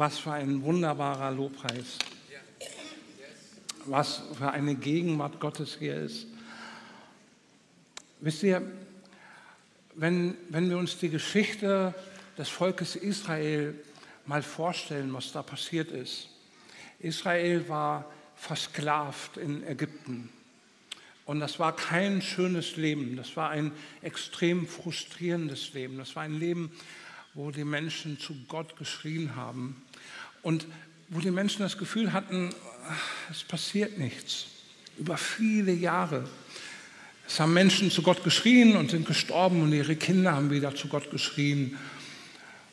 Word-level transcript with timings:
Was 0.00 0.18
für 0.18 0.32
ein 0.32 0.62
wunderbarer 0.62 1.30
Lobpreis. 1.30 1.98
Was 3.84 4.22
für 4.32 4.50
eine 4.50 4.74
Gegenwart 4.74 5.38
Gottes 5.40 5.76
hier 5.78 5.94
ist. 5.94 6.26
Wisst 8.20 8.42
ihr, 8.42 8.62
wenn, 9.96 10.38
wenn 10.48 10.70
wir 10.70 10.78
uns 10.78 10.96
die 10.96 11.10
Geschichte 11.10 11.94
des 12.38 12.48
Volkes 12.48 12.96
Israel 12.96 13.74
mal 14.24 14.42
vorstellen, 14.42 15.12
was 15.12 15.32
da 15.32 15.42
passiert 15.42 15.90
ist. 15.90 16.30
Israel 17.00 17.68
war 17.68 18.10
versklavt 18.36 19.36
in 19.36 19.62
Ägypten. 19.66 20.30
Und 21.26 21.40
das 21.40 21.58
war 21.58 21.76
kein 21.76 22.22
schönes 22.22 22.76
Leben, 22.76 23.16
das 23.16 23.36
war 23.36 23.50
ein 23.50 23.70
extrem 24.00 24.66
frustrierendes 24.66 25.74
Leben. 25.74 25.98
Das 25.98 26.16
war 26.16 26.22
ein 26.22 26.38
Leben, 26.38 26.72
wo 27.34 27.50
die 27.50 27.64
Menschen 27.64 28.18
zu 28.18 28.34
Gott 28.48 28.76
geschrien 28.76 29.36
haben 29.36 29.82
und 30.42 30.66
wo 31.08 31.20
die 31.20 31.30
Menschen 31.30 31.60
das 31.60 31.78
Gefühl 31.78 32.12
hatten, 32.12 32.50
es 33.30 33.42
passiert 33.44 33.98
nichts. 33.98 34.46
Über 34.98 35.16
viele 35.16 35.72
Jahre. 35.72 36.28
Es 37.26 37.38
haben 37.38 37.52
Menschen 37.52 37.90
zu 37.90 38.02
Gott 38.02 38.24
geschrien 38.24 38.76
und 38.76 38.90
sind 38.90 39.06
gestorben 39.06 39.62
und 39.62 39.72
ihre 39.72 39.96
Kinder 39.96 40.32
haben 40.32 40.50
wieder 40.50 40.74
zu 40.74 40.88
Gott 40.88 41.10
geschrien. 41.10 41.76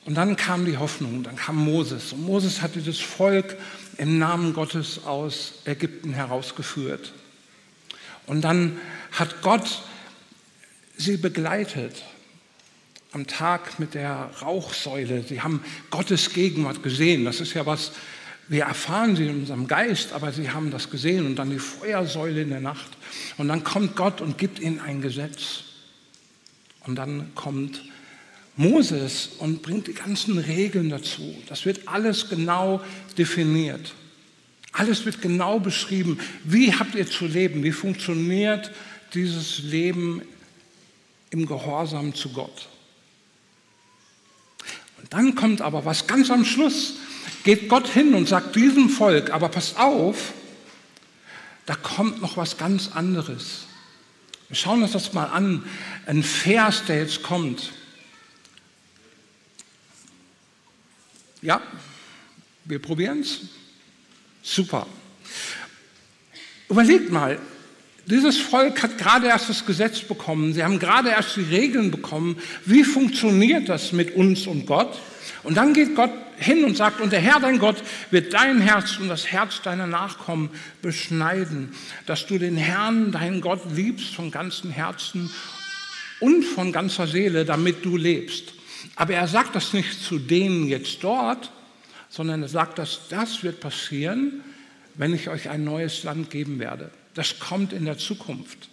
Und 0.05 0.15
dann 0.15 0.35
kam 0.35 0.65
die 0.65 0.77
Hoffnung, 0.77 1.23
dann 1.23 1.35
kam 1.35 1.57
Moses. 1.57 2.13
Und 2.13 2.23
Moses 2.23 2.61
hat 2.61 2.75
dieses 2.75 2.99
Volk 2.99 3.57
im 3.97 4.17
Namen 4.17 4.53
Gottes 4.53 5.05
aus 5.05 5.61
Ägypten 5.65 6.13
herausgeführt. 6.13 7.13
Und 8.25 8.41
dann 8.41 8.79
hat 9.11 9.41
Gott 9.41 9.83
sie 10.97 11.17
begleitet 11.17 12.03
am 13.11 13.27
Tag 13.27 13.79
mit 13.79 13.93
der 13.93 14.31
Rauchsäule. 14.41 15.23
Sie 15.23 15.41
haben 15.41 15.63
Gottes 15.89 16.33
Gegenwart 16.33 16.83
gesehen. 16.83 17.25
Das 17.25 17.39
ist 17.39 17.53
ja 17.53 17.65
was, 17.65 17.93
wir 18.47 18.63
erfahren 18.63 19.15
sie 19.15 19.27
in 19.27 19.41
unserem 19.41 19.67
Geist, 19.67 20.13
aber 20.13 20.31
sie 20.31 20.51
haben 20.51 20.71
das 20.71 20.89
gesehen. 20.89 21.25
Und 21.25 21.35
dann 21.37 21.49
die 21.49 21.59
Feuersäule 21.59 22.41
in 22.41 22.49
der 22.49 22.61
Nacht. 22.61 22.89
Und 23.37 23.47
dann 23.47 23.63
kommt 23.63 23.95
Gott 23.95 24.21
und 24.21 24.37
gibt 24.37 24.59
ihnen 24.59 24.79
ein 24.79 25.01
Gesetz. 25.01 25.63
Und 26.85 26.95
dann 26.95 27.33
kommt 27.35 27.83
Moses 28.55 29.29
und 29.39 29.61
bringt 29.61 29.87
die 29.87 29.93
ganzen 29.93 30.37
Regeln 30.37 30.89
dazu. 30.89 31.35
Das 31.47 31.65
wird 31.65 31.87
alles 31.87 32.29
genau 32.29 32.81
definiert. 33.17 33.93
Alles 34.71 35.05
wird 35.05 35.21
genau 35.21 35.59
beschrieben. 35.59 36.19
Wie 36.43 36.73
habt 36.73 36.95
ihr 36.95 37.07
zu 37.07 37.25
leben? 37.25 37.63
Wie 37.63 37.71
funktioniert 37.71 38.71
dieses 39.13 39.59
Leben 39.59 40.21
im 41.29 41.45
Gehorsam 41.45 42.13
zu 42.13 42.29
Gott? 42.29 42.69
Und 45.01 45.13
dann 45.13 45.35
kommt 45.35 45.61
aber 45.61 45.85
was 45.85 46.07
ganz 46.07 46.29
am 46.29 46.45
Schluss. 46.45 46.95
Geht 47.43 47.69
Gott 47.69 47.87
hin 47.87 48.13
und 48.13 48.27
sagt 48.27 48.55
diesem 48.55 48.89
Volk, 48.89 49.31
aber 49.31 49.49
passt 49.49 49.77
auf, 49.77 50.33
da 51.65 51.75
kommt 51.75 52.21
noch 52.21 52.37
was 52.37 52.57
ganz 52.57 52.89
anderes. 52.89 53.67
Wir 54.47 54.55
schauen 54.55 54.81
uns 54.81 54.93
das 54.93 55.13
mal 55.13 55.25
an. 55.25 55.65
Ein 56.05 56.23
Vers, 56.23 56.85
der 56.85 56.99
jetzt 57.01 57.23
kommt. 57.23 57.73
Ja, 61.41 61.61
wir 62.65 62.79
probieren 62.79 63.19
es. 63.19 63.41
Super. 64.41 64.87
Überlegt 66.69 67.11
mal, 67.11 67.39
dieses 68.07 68.37
Volk 68.37 68.81
hat 68.83 68.97
gerade 68.97 69.27
erst 69.27 69.49
das 69.49 69.65
Gesetz 69.65 70.01
bekommen, 70.01 70.53
sie 70.53 70.63
haben 70.63 70.79
gerade 70.79 71.09
erst 71.09 71.35
die 71.35 71.41
Regeln 71.41 71.91
bekommen. 71.91 72.37
Wie 72.65 72.83
funktioniert 72.83 73.67
das 73.67 73.91
mit 73.91 74.15
uns 74.15 74.47
und 74.47 74.65
Gott? 74.65 74.97
Und 75.43 75.55
dann 75.55 75.73
geht 75.73 75.95
Gott 75.95 76.11
hin 76.37 76.63
und 76.63 76.77
sagt, 76.77 77.01
und 77.01 77.11
der 77.11 77.19
Herr 77.19 77.39
dein 77.39 77.59
Gott 77.59 77.77
wird 78.11 78.33
dein 78.33 78.61
Herz 78.61 78.97
und 78.97 79.09
das 79.09 79.27
Herz 79.27 79.61
deiner 79.61 79.87
Nachkommen 79.87 80.49
beschneiden, 80.81 81.73
dass 82.05 82.27
du 82.27 82.37
den 82.37 82.57
Herrn, 82.57 83.11
deinen 83.11 83.41
Gott, 83.41 83.61
liebst 83.75 84.15
von 84.15 84.31
ganzem 84.31 84.71
Herzen 84.71 85.29
und 86.19 86.43
von 86.43 86.71
ganzer 86.71 87.07
Seele, 87.07 87.43
damit 87.43 87.83
du 87.83 87.97
lebst. 87.97 88.53
Aber 88.95 89.13
er 89.13 89.27
sagt 89.27 89.55
das 89.55 89.73
nicht 89.73 90.01
zu 90.01 90.17
denen 90.19 90.67
jetzt 90.67 91.03
dort, 91.03 91.51
sondern 92.09 92.41
er 92.41 92.49
sagt, 92.49 92.79
dass 92.79 93.01
das 93.09 93.43
wird 93.43 93.59
passieren, 93.59 94.43
wenn 94.95 95.13
ich 95.13 95.29
euch 95.29 95.49
ein 95.49 95.63
neues 95.63 96.03
Land 96.03 96.29
geben 96.29 96.59
werde. 96.59 96.89
Das 97.17 97.39
kommt 97.39 97.73
in 97.73 97.85
der 97.85 97.97
Zukunft. 97.97 98.69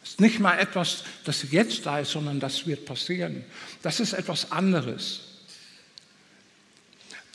Das 0.00 0.10
ist 0.10 0.20
nicht 0.20 0.40
mal 0.40 0.58
etwas, 0.58 1.04
das 1.24 1.52
jetzt 1.52 1.86
da 1.86 2.00
ist, 2.00 2.10
sondern 2.10 2.40
das 2.40 2.66
wird 2.66 2.86
passieren. 2.86 3.44
Das 3.82 4.00
ist 4.00 4.14
etwas 4.14 4.50
anderes. 4.50 5.20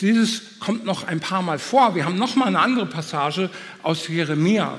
Dieses 0.01 0.59
kommt 0.59 0.83
noch 0.83 1.05
ein 1.05 1.21
paar 1.21 1.41
Mal 1.41 1.59
vor. 1.59 1.95
Wir 1.95 2.03
haben 2.03 2.17
noch 2.17 2.35
mal 2.35 2.47
eine 2.47 2.59
andere 2.59 2.87
Passage 2.87 3.49
aus 3.83 4.09
Jeremia. 4.09 4.77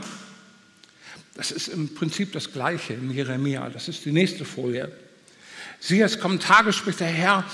Das 1.34 1.50
ist 1.50 1.68
im 1.68 1.94
Prinzip 1.94 2.32
das 2.32 2.52
Gleiche 2.52 2.92
in 2.92 3.10
Jeremia. 3.10 3.70
Das 3.70 3.88
ist 3.88 4.04
die 4.04 4.12
nächste 4.12 4.44
Folie. 4.44 4.92
Siehe, 5.80 6.04
es 6.04 6.20
kommen 6.20 6.40
Tage, 6.40 6.74
spricht 6.74 7.00
der 7.00 7.06
Herr, 7.06 7.44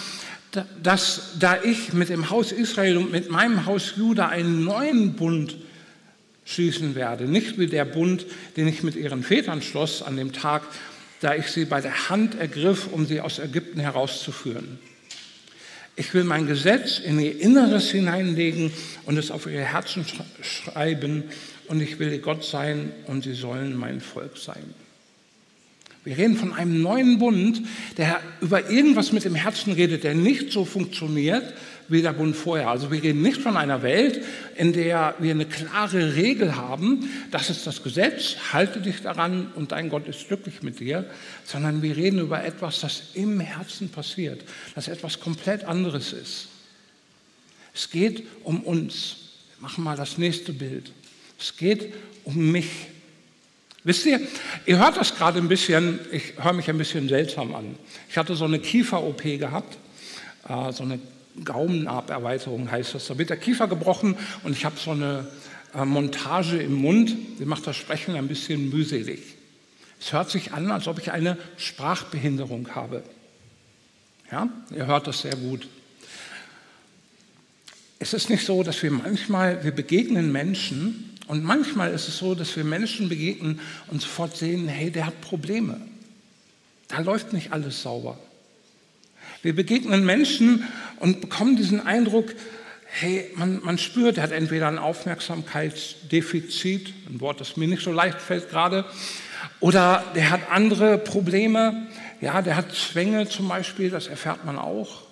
dass 0.83 1.39
da 1.39 1.63
ich 1.63 1.93
mit 1.93 2.09
dem 2.09 2.29
Haus 2.29 2.51
Israel 2.51 2.97
und 2.97 3.13
mit 3.13 3.31
meinem 3.31 3.67
Haus 3.67 3.95
Juda 3.97 4.31
einen 4.31 4.65
neuen 4.65 5.15
Bund 5.15 5.55
schließen 6.45 6.95
werde. 6.95 7.25
Nicht 7.25 7.59
wie 7.59 7.67
der 7.67 7.85
Bund, 7.85 8.27
den 8.57 8.69
ich 8.69 8.83
mit 8.83 8.97
ihren 8.97 9.23
Vätern 9.23 9.63
schloss 9.63 10.03
an 10.03 10.17
dem 10.17 10.33
Tag, 10.33 10.63
da 11.21 11.35
ich 11.35 11.47
sie 11.49 11.65
bei 11.65 11.81
der 11.81 12.11
Hand 12.11 12.39
ergriff, 12.39 12.89
um 12.93 13.07
sie 13.07 13.21
aus 13.21 13.39
Ägypten 13.39 13.81
herauszuführen. 13.81 14.79
Ich 15.97 16.13
will 16.13 16.25
mein 16.25 16.47
Gesetz 16.47 16.99
in 16.99 17.21
ihr 17.21 17.41
Inneres 17.41 17.91
hineinlegen 17.91 18.73
und 19.07 19.17
es 19.17 19.31
auf 19.31 19.47
ihre 19.47 19.65
Herzen 19.65 20.05
schreiben 20.43 21.25
und 21.69 21.81
ich 21.81 21.99
will 21.99 22.13
ihr 22.13 22.19
Gott 22.19 22.45
sein 22.45 22.93
und 23.07 23.25
sie 23.25 23.35
sollen 23.35 23.77
mein 23.77 24.01
Volk 24.01 24.37
sein. 24.37 24.75
Wir 26.05 26.19
reden 26.19 26.37
von 26.37 26.53
einem 26.53 26.83
neuen 26.83 27.19
Bund, 27.19 27.63
der 27.97 28.21
über 28.43 28.71
irgendwas 28.71 29.13
mit 29.13 29.25
dem 29.25 29.35
Herzen 29.35 29.73
redet, 29.73 30.05
der 30.05 30.15
nicht 30.15 30.53
so 30.53 30.67
funktioniert 30.67 31.55
wie 31.89 32.03
der 32.03 32.13
Bund 32.13 32.37
vorher. 32.37 32.69
Also 32.69 32.91
wir 32.91 33.03
reden 33.03 33.23
nicht 33.23 33.41
von 33.41 33.57
einer 33.57 33.83
Welt, 33.83 34.23
in 34.57 34.73
der 34.73 35.15
wir 35.19 35.33
eine 35.33 35.47
klare 35.47 36.17
Regel 36.17 36.57
haben, 36.57 37.11
das 37.31 37.51
ist 37.51 37.67
das 37.67 37.83
Gesetz, 37.83 38.37
halte 38.53 38.81
dich 38.81 39.03
daran 39.03 39.53
und 39.55 39.73
dein 39.73 39.91
Gott 39.91 40.09
ist 40.09 40.29
glücklich 40.29 40.63
mit 40.63 40.81
dir, 40.81 41.09
sondern 41.45 41.83
wir 41.83 41.97
reden 41.97 42.21
über 42.21 42.43
etwas, 42.45 42.81
das 42.81 43.03
im 43.15 43.41
Herzen 43.41 43.91
passiert, 43.91 44.43
das 44.75 44.89
etwas 44.89 45.21
komplett 45.21 45.65
anderes 45.65 46.13
ist. 46.13 46.49
Es 47.75 47.91
geht 47.91 48.27
um 48.45 48.61
uns. 48.63 49.17
Wir 49.57 49.63
machen 49.63 49.85
mal 49.85 49.97
das 49.97 50.17
nächste 50.17 50.53
Bild. 50.53 50.93
Es 51.39 51.57
geht 51.57 51.93
um 52.25 52.53
mich. 52.53 52.69
Wisst 53.83 54.07
ihr, 54.07 54.21
ihr 54.65 54.79
hört 54.79 54.97
das 54.97 55.15
gerade 55.15 55.39
ein 55.39 55.49
bisschen, 55.49 55.99
ich 56.11 56.35
höre 56.39 56.55
mich 56.55 56.71
ein 56.71 56.79
bisschen 56.79 57.09
seltsam 57.09 57.55
an. 57.55 57.77
Ich 58.09 58.17
hatte 58.17 58.35
so 58.35 58.47
eine 58.47 58.59
Kiefer-OP 58.59 59.23
gehabt, 59.39 59.77
äh, 60.49 60.73
so 60.73 60.85
eine 60.85 60.99
Gaumenarberweiterung 61.43 62.71
heißt 62.71 62.95
das. 62.95 63.07
Da 63.07 63.19
wird 63.19 63.31
der 63.31 63.37
Kiefer 63.37 63.67
gebrochen 63.67 64.17
und 64.43 64.53
ich 64.53 64.65
habe 64.65 64.77
so 64.79 64.93
eine 64.93 65.27
äh, 65.75 65.85
Montage 65.85 66.59
im 66.59 66.75
Mund, 66.75 67.17
die 67.39 67.45
macht 67.45 67.67
das 67.67 67.77
Sprechen 67.77 68.15
ein 68.15 68.29
bisschen 68.29 68.71
mühselig. 68.71 69.21
Es 70.01 70.13
hört 70.13 70.31
sich 70.31 70.53
an, 70.53 70.71
als 70.71 70.87
ob 70.87 70.99
ich 70.99 71.13
eine 71.13 71.39
Sprachbehinderung 71.57 72.75
habe. 72.75 73.03
Ja, 74.31 74.49
ihr 74.71 74.87
hört 74.87 75.07
das 75.07 75.23
sehr 75.23 75.37
gut. 75.37 75.69
Es 77.99 78.13
ist 78.13 78.29
nicht 78.29 78.45
so, 78.45 78.63
dass 78.63 78.83
wir 78.83 78.91
manchmal, 78.91 79.65
wir 79.65 79.73
begegnen 79.73 80.31
Menschen 80.31 81.19
und 81.27 81.43
manchmal 81.43 81.93
ist 81.93 82.09
es 82.09 82.19
so, 82.19 82.35
dass 82.35 82.55
wir 82.57 82.65
Menschen 82.65 83.09
begegnen 83.09 83.61
und 83.89 84.03
sofort 84.03 84.37
sehen, 84.37 84.69
hey, 84.69 84.91
der 84.91 85.07
hat 85.07 85.21
Probleme. 85.21 85.81
Da 86.89 87.01
läuft 87.01 87.33
nicht 87.33 87.53
alles 87.53 87.83
sauber. 87.83 88.19
Wir 89.45 89.55
begegnen 89.55 90.05
Menschen 90.07 90.65
und 91.01 91.21
bekommen 91.21 91.57
diesen 91.57 91.87
Eindruck, 91.87 92.35
hey, 92.87 93.31
man, 93.35 93.61
man 93.63 93.77
spürt, 93.77 94.17
er 94.17 94.23
hat 94.23 94.33
entweder 94.33 94.69
ein 94.69 94.79
Aufmerksamkeitsdefizit, 94.79 96.95
ein 97.11 97.21
Wort, 97.21 97.43
das 97.43 97.59
mir 97.59 97.69
nicht 97.69 97.83
so 97.83 97.93
leicht 97.93 98.23
fällt 98.23 98.49
gerade, 98.49 98.87
oder 99.61 100.03
der 100.15 100.31
hat 100.31 100.51
andere 100.51 100.97
Probleme, 100.97 101.89
ja, 102.23 102.41
der 102.41 102.57
hat 102.57 102.75
Zwänge 102.75 103.29
zum 103.29 103.49
Beispiel, 103.49 103.91
das 103.91 104.07
erfährt 104.07 104.47
man 104.47 104.57
auch, 104.57 105.03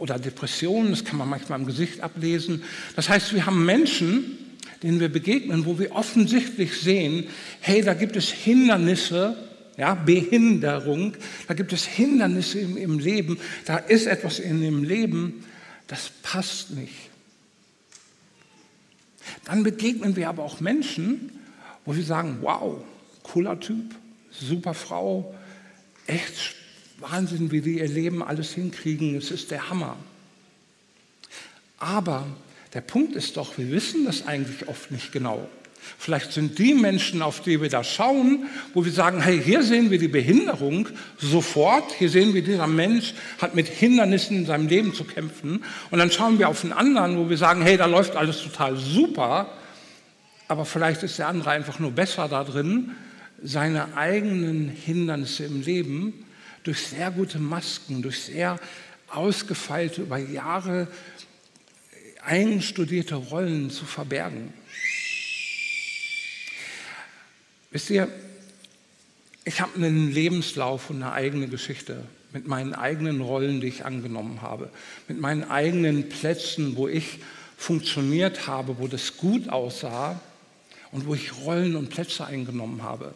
oder 0.00 0.18
Depressionen, 0.18 0.92
das 0.92 1.04
kann 1.04 1.18
man 1.18 1.28
manchmal 1.28 1.60
im 1.60 1.66
Gesicht 1.66 2.00
ablesen. 2.00 2.62
Das 2.94 3.10
heißt, 3.10 3.34
wir 3.34 3.44
haben 3.44 3.66
Menschen, 3.66 4.38
denen 4.82 4.98
wir 4.98 5.10
begegnen, 5.10 5.66
wo 5.66 5.78
wir 5.78 5.92
offensichtlich 5.92 6.80
sehen, 6.80 7.26
hey, 7.60 7.82
da 7.82 7.92
gibt 7.92 8.16
es 8.16 8.30
Hindernisse, 8.30 9.36
ja, 9.76 9.94
Behinderung, 9.94 11.14
da 11.48 11.54
gibt 11.54 11.72
es 11.72 11.84
Hindernisse 11.84 12.60
im, 12.60 12.76
im 12.76 12.98
Leben, 12.98 13.38
da 13.66 13.76
ist 13.76 14.06
etwas 14.06 14.38
in 14.38 14.60
dem 14.60 14.84
Leben, 14.84 15.44
das 15.86 16.10
passt 16.22 16.70
nicht. 16.70 17.10
Dann 19.44 19.62
begegnen 19.62 20.16
wir 20.16 20.28
aber 20.28 20.44
auch 20.44 20.60
Menschen, 20.60 21.30
wo 21.84 21.94
wir 21.94 22.04
sagen, 22.04 22.38
wow, 22.40 22.82
cooler 23.22 23.60
Typ, 23.60 23.94
super 24.30 24.74
Frau, 24.74 25.34
echt 26.06 26.54
Wahnsinn, 26.98 27.50
wie 27.50 27.60
die 27.60 27.78
ihr 27.78 27.88
Leben 27.88 28.22
alles 28.22 28.52
hinkriegen, 28.52 29.16
es 29.16 29.30
ist 29.30 29.50
der 29.50 29.68
Hammer. 29.68 29.96
Aber 31.78 32.26
der 32.72 32.80
Punkt 32.80 33.14
ist 33.14 33.36
doch, 33.36 33.58
wir 33.58 33.70
wissen 33.70 34.04
das 34.04 34.26
eigentlich 34.26 34.68
oft 34.68 34.90
nicht 34.90 35.12
genau. 35.12 35.48
Vielleicht 35.98 36.32
sind 36.32 36.58
die 36.58 36.74
Menschen, 36.74 37.22
auf 37.22 37.40
die 37.40 37.60
wir 37.60 37.68
da 37.68 37.82
schauen, 37.82 38.46
wo 38.74 38.84
wir 38.84 38.92
sagen, 38.92 39.20
hey, 39.20 39.40
hier 39.42 39.62
sehen 39.62 39.90
wir 39.90 39.98
die 39.98 40.08
Behinderung 40.08 40.88
sofort, 41.18 41.92
hier 41.92 42.08
sehen 42.08 42.34
wir, 42.34 42.42
dieser 42.42 42.66
Mensch 42.66 43.14
hat 43.40 43.54
mit 43.54 43.68
Hindernissen 43.68 44.38
in 44.38 44.46
seinem 44.46 44.68
Leben 44.68 44.94
zu 44.94 45.04
kämpfen. 45.04 45.64
Und 45.90 45.98
dann 45.98 46.10
schauen 46.10 46.38
wir 46.38 46.48
auf 46.48 46.62
einen 46.64 46.72
anderen, 46.72 47.18
wo 47.18 47.30
wir 47.30 47.36
sagen, 47.36 47.62
hey, 47.62 47.76
da 47.76 47.86
läuft 47.86 48.16
alles 48.16 48.42
total 48.42 48.76
super, 48.76 49.50
aber 50.48 50.64
vielleicht 50.64 51.02
ist 51.02 51.18
der 51.18 51.28
andere 51.28 51.50
einfach 51.50 51.78
nur 51.78 51.90
besser 51.90 52.28
da 52.28 52.44
drin, 52.44 52.92
seine 53.42 53.96
eigenen 53.96 54.68
Hindernisse 54.68 55.44
im 55.44 55.62
Leben 55.62 56.26
durch 56.62 56.86
sehr 56.86 57.10
gute 57.10 57.38
Masken, 57.38 58.02
durch 58.02 58.20
sehr 58.22 58.58
ausgefeilte, 59.08 60.02
über 60.02 60.18
Jahre 60.18 60.88
einstudierte 62.24 63.14
Rollen 63.14 63.70
zu 63.70 63.84
verbergen. 63.84 64.52
Wisst 67.70 67.90
ihr, 67.90 68.08
ich 69.44 69.60
habe 69.60 69.76
einen 69.76 70.10
Lebenslauf 70.10 70.90
und 70.90 71.02
eine 71.02 71.12
eigene 71.12 71.48
Geschichte 71.48 72.04
mit 72.32 72.46
meinen 72.46 72.74
eigenen 72.74 73.20
Rollen, 73.20 73.60
die 73.60 73.68
ich 73.68 73.84
angenommen 73.84 74.42
habe, 74.42 74.70
mit 75.08 75.20
meinen 75.20 75.44
eigenen 75.44 76.08
Plätzen, 76.08 76.76
wo 76.76 76.88
ich 76.88 77.20
funktioniert 77.56 78.46
habe, 78.46 78.78
wo 78.78 78.88
das 78.88 79.16
gut 79.16 79.48
aussah 79.48 80.20
und 80.92 81.06
wo 81.06 81.14
ich 81.14 81.36
Rollen 81.38 81.76
und 81.76 81.90
Plätze 81.90 82.26
eingenommen 82.26 82.82
habe. 82.82 83.14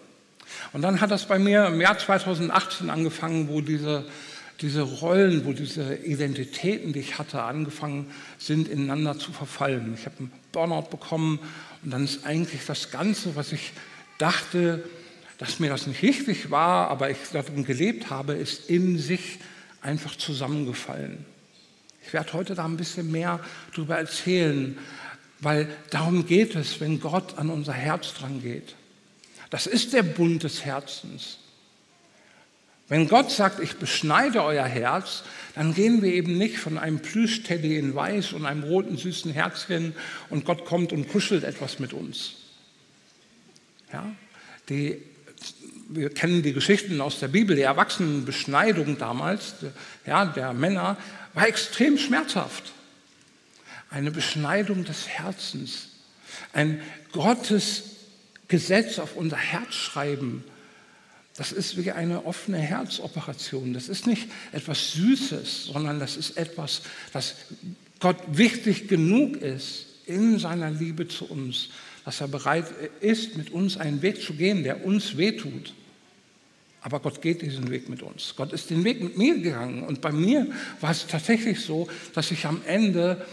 Und 0.73 0.83
dann 0.83 1.01
hat 1.01 1.11
das 1.11 1.27
bei 1.27 1.39
mir 1.39 1.67
im 1.67 1.81
Jahr 1.81 1.99
2018 1.99 2.91
angefangen, 2.91 3.49
wo 3.49 3.61
diese, 3.61 4.07
diese 4.61 4.83
Rollen, 4.83 5.45
wo 5.45 5.53
diese 5.53 5.97
Identitäten, 5.97 6.93
die 6.93 7.01
ich 7.01 7.19
hatte, 7.19 7.43
angefangen 7.43 8.11
sind, 8.39 8.69
ineinander 8.69 9.19
zu 9.19 9.33
verfallen. 9.33 9.95
Ich 9.95 10.07
habe 10.07 10.17
einen 10.19 10.33
Burnout 10.53 10.89
bekommen 10.91 11.39
und 11.85 11.93
dann 11.93 12.05
ist 12.05 12.25
eigentlich 12.25 12.63
das 12.67 12.91
Ganze, 12.91 13.37
was 13.37 13.53
ich 13.53 13.73
dachte, 14.21 14.85
dass 15.39 15.59
mir 15.59 15.71
das 15.71 15.87
nicht 15.87 16.03
richtig 16.03 16.51
war, 16.51 16.89
aber 16.89 17.11
ich 17.11 17.17
darin 17.33 17.65
gelebt 17.65 18.11
habe, 18.11 18.35
ist 18.35 18.69
in 18.69 18.99
sich 18.99 19.39
einfach 19.81 20.17
zusammengefallen. 20.17 21.25
Ich 22.07 22.13
werde 22.13 22.33
heute 22.35 22.55
da 22.55 22.65
ein 22.65 22.77
bisschen 22.77 23.11
mehr 23.11 23.41
darüber 23.75 23.97
erzählen, 23.97 24.77
weil 25.41 25.69
darum 25.91 26.27
geht 26.27 26.55
es, 26.55 26.81
wenn 26.81 27.01
Gott 27.01 27.39
an 27.39 27.49
unser 27.49 27.73
Herz 27.73 28.13
dran 28.15 28.43
geht. 28.43 28.75
Das 29.49 29.67
ist 29.67 29.93
der 29.93 30.03
Bund 30.03 30.43
des 30.43 30.65
Herzens. 30.65 31.39
Wenn 32.89 33.09
Gott 33.09 33.31
sagt, 33.31 33.61
ich 33.61 33.77
beschneide 33.77 34.43
euer 34.43 34.67
Herz, 34.67 35.23
dann 35.55 35.75
gehen 35.75 36.03
wir 36.03 36.13
eben 36.13 36.37
nicht 36.37 36.59
von 36.59 36.77
einem 36.77 36.99
Plüschteddy 36.99 37.79
in 37.79 37.95
Weiß 37.95 38.33
und 38.33 38.45
einem 38.45 38.65
roten 38.65 38.97
süßen 38.97 39.33
Herzchen 39.33 39.95
und 40.29 40.45
Gott 40.45 40.65
kommt 40.65 40.93
und 40.93 41.09
kuschelt 41.09 41.45
etwas 41.45 41.79
mit 41.79 41.93
uns. 41.93 42.40
Ja? 43.93 44.11
Die, 44.69 45.03
wir 45.89 46.11
kennen 46.11 46.43
die 46.43 46.53
Geschichten 46.53 47.01
aus 47.01 47.19
der 47.19 47.29
Bibel, 47.29 47.57
die 47.57 47.63
Erwachsenenbeschneidung 47.63 48.99
damals 48.99 49.55
ja, 50.07 50.25
der 50.25 50.53
Männer 50.53 50.97
war 51.35 51.47
extrem 51.47 51.99
schmerzhaft. 51.99 52.73
Eine 53.91 54.11
Beschneidung 54.11 54.85
des 54.85 55.09
Herzens, 55.09 55.89
ein 56.53 56.81
Gottes 57.13 57.83
Gesetz 58.49 58.99
auf 58.99 59.17
unser 59.17 59.37
Herz 59.37 59.75
schreiben. 59.75 60.45
Das 61.37 61.53
ist 61.53 61.77
wie 61.77 61.91
eine 61.91 62.27
offene 62.27 62.59
Herzoperation. 62.59 63.73
Das 63.73 63.89
ist 63.89 64.07
nicht 64.07 64.29
etwas 64.53 64.93
Süßes, 64.93 65.67
sondern 65.67 65.99
das 65.99 66.17
ist 66.17 66.37
etwas, 66.37 66.83
das 67.13 67.37
Gott 68.01 68.19
wichtig 68.27 68.89
genug 68.89 69.37
ist 69.37 69.87
in 70.07 70.39
seiner 70.39 70.71
Liebe 70.71 71.07
zu 71.07 71.27
uns, 71.27 71.69
dass 72.05 72.21
er 72.21 72.29
bereit 72.29 72.67
ist, 73.01 73.37
mit 73.37 73.51
uns 73.51 73.77
einen 73.77 74.03
Weg 74.03 74.23
zu 74.23 74.35
gehen, 74.35 74.63
der 74.63 74.85
uns 74.85 75.17
wehtut. 75.17 75.75
Aber 76.83 77.01
Gott 77.01 77.21
geht 77.21 77.43
diesen 77.43 77.71
Weg 77.71 77.89
mit 77.89 78.03
uns. 78.03 78.35
Gott 78.37 78.53
ist 78.53 78.71
den 78.71 78.85
Weg 78.85 79.03
mit 79.03 79.19
mir 79.19 79.35
gegangen. 79.39 79.83
Und 79.83 80.01
bei 80.01 80.13
mir 80.13 80.47
war 80.81 80.91
es 80.91 81.07
tatsächlich 81.07 81.61
so, 81.61 81.89
dass 82.15 82.31
ich 82.31 82.47
am 82.47 82.63
Ende 82.67 83.27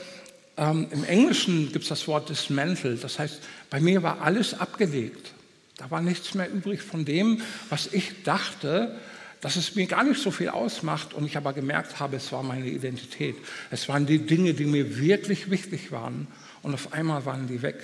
ähm, 0.57 0.87
Im 0.89 1.03
Englischen 1.03 1.71
gibt 1.71 1.83
es 1.83 1.89
das 1.89 2.07
Wort 2.07 2.29
dismantled, 2.29 3.03
das 3.03 3.19
heißt, 3.19 3.41
bei 3.69 3.79
mir 3.79 4.01
war 4.01 4.21
alles 4.21 4.59
abgelegt. 4.59 5.33
Da 5.77 5.91
war 5.91 6.01
nichts 6.01 6.33
mehr 6.33 6.51
übrig 6.51 6.81
von 6.81 7.05
dem, 7.05 7.41
was 7.69 7.93
ich 7.93 8.23
dachte, 8.23 8.97
dass 9.41 9.55
es 9.55 9.75
mir 9.75 9.85
gar 9.85 10.03
nicht 10.03 10.19
so 10.19 10.31
viel 10.31 10.49
ausmacht 10.49 11.13
und 11.13 11.25
ich 11.25 11.37
aber 11.37 11.53
gemerkt 11.53 11.99
habe, 11.99 12.15
es 12.15 12.31
war 12.31 12.41
meine 12.41 12.67
Identität. 12.67 13.35
Es 13.69 13.87
waren 13.87 14.07
die 14.07 14.17
Dinge, 14.17 14.55
die 14.55 14.65
mir 14.65 14.97
wirklich 14.97 15.51
wichtig 15.51 15.91
waren 15.91 16.27
und 16.63 16.73
auf 16.73 16.91
einmal 16.91 17.25
waren 17.25 17.47
die 17.47 17.61
weg. 17.61 17.79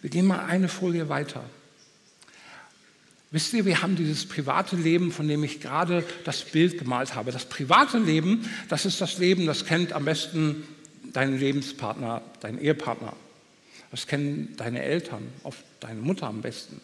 Wir 0.00 0.10
gehen 0.10 0.26
mal 0.26 0.46
eine 0.46 0.68
Folie 0.68 1.08
weiter. 1.08 1.44
Wisst 3.30 3.52
ihr, 3.52 3.66
wir 3.66 3.82
haben 3.82 3.94
dieses 3.94 4.26
private 4.26 4.76
Leben, 4.76 5.12
von 5.12 5.28
dem 5.28 5.44
ich 5.44 5.60
gerade 5.60 6.02
das 6.24 6.44
Bild 6.44 6.78
gemalt 6.78 7.14
habe. 7.14 7.30
Das 7.30 7.44
private 7.44 7.98
Leben, 7.98 8.48
das 8.68 8.86
ist 8.86 9.00
das 9.00 9.18
Leben, 9.18 9.46
das 9.46 9.66
kennt 9.66 9.92
am 9.92 10.06
besten 10.06 10.66
dein 11.12 11.38
Lebenspartner, 11.38 12.22
dein 12.40 12.58
Ehepartner. 12.58 13.14
Das 13.90 14.06
kennen 14.06 14.54
deine 14.56 14.82
Eltern, 14.82 15.26
oft 15.42 15.62
deine 15.80 16.00
Mutter 16.00 16.26
am 16.26 16.40
besten. 16.40 16.80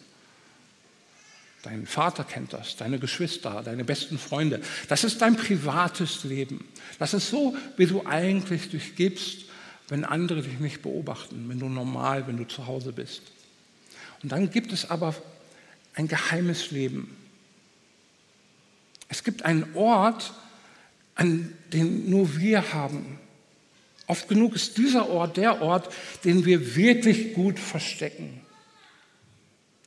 Dein 1.63 1.87
Vater 1.87 2.23
kennt 2.23 2.53
das, 2.53 2.75
deine 2.75 2.99
Geschwister, 2.99 3.63
deine 3.63 3.83
besten 3.83 4.19
Freunde. 4.19 4.61
Das 4.87 5.03
ist 5.03 5.21
dein 5.21 5.35
privates 5.35 6.23
Leben. 6.23 6.63
Das 6.99 7.15
ist 7.15 7.31
so, 7.31 7.55
wie 7.77 7.87
du 7.87 8.05
eigentlich 8.05 8.69
durchgibst, 8.69 9.45
wenn 9.87 10.03
andere 10.03 10.41
dich 10.41 10.59
nicht 10.59 10.81
beobachten, 10.81 11.47
wenn 11.47 11.59
du 11.59 11.69
normal, 11.69 12.27
wenn 12.27 12.37
du 12.37 12.47
zu 12.47 12.67
Hause 12.67 12.91
bist. 12.91 13.21
Und 14.23 14.31
dann 14.31 14.49
gibt 14.49 14.71
es 14.71 14.89
aber 14.89 15.15
ein 15.93 16.07
geheimes 16.07 16.71
Leben. 16.71 17.15
Es 19.07 19.23
gibt 19.23 19.43
einen 19.43 19.75
Ort, 19.75 20.33
an 21.15 21.53
den 21.71 22.09
nur 22.09 22.37
wir 22.37 22.73
haben. 22.73 23.19
Oft 24.07 24.27
genug 24.27 24.55
ist 24.55 24.77
dieser 24.77 25.09
Ort 25.09 25.37
der 25.37 25.61
Ort, 25.61 25.93
den 26.23 26.45
wir 26.45 26.75
wirklich 26.75 27.33
gut 27.33 27.59
verstecken. 27.59 28.41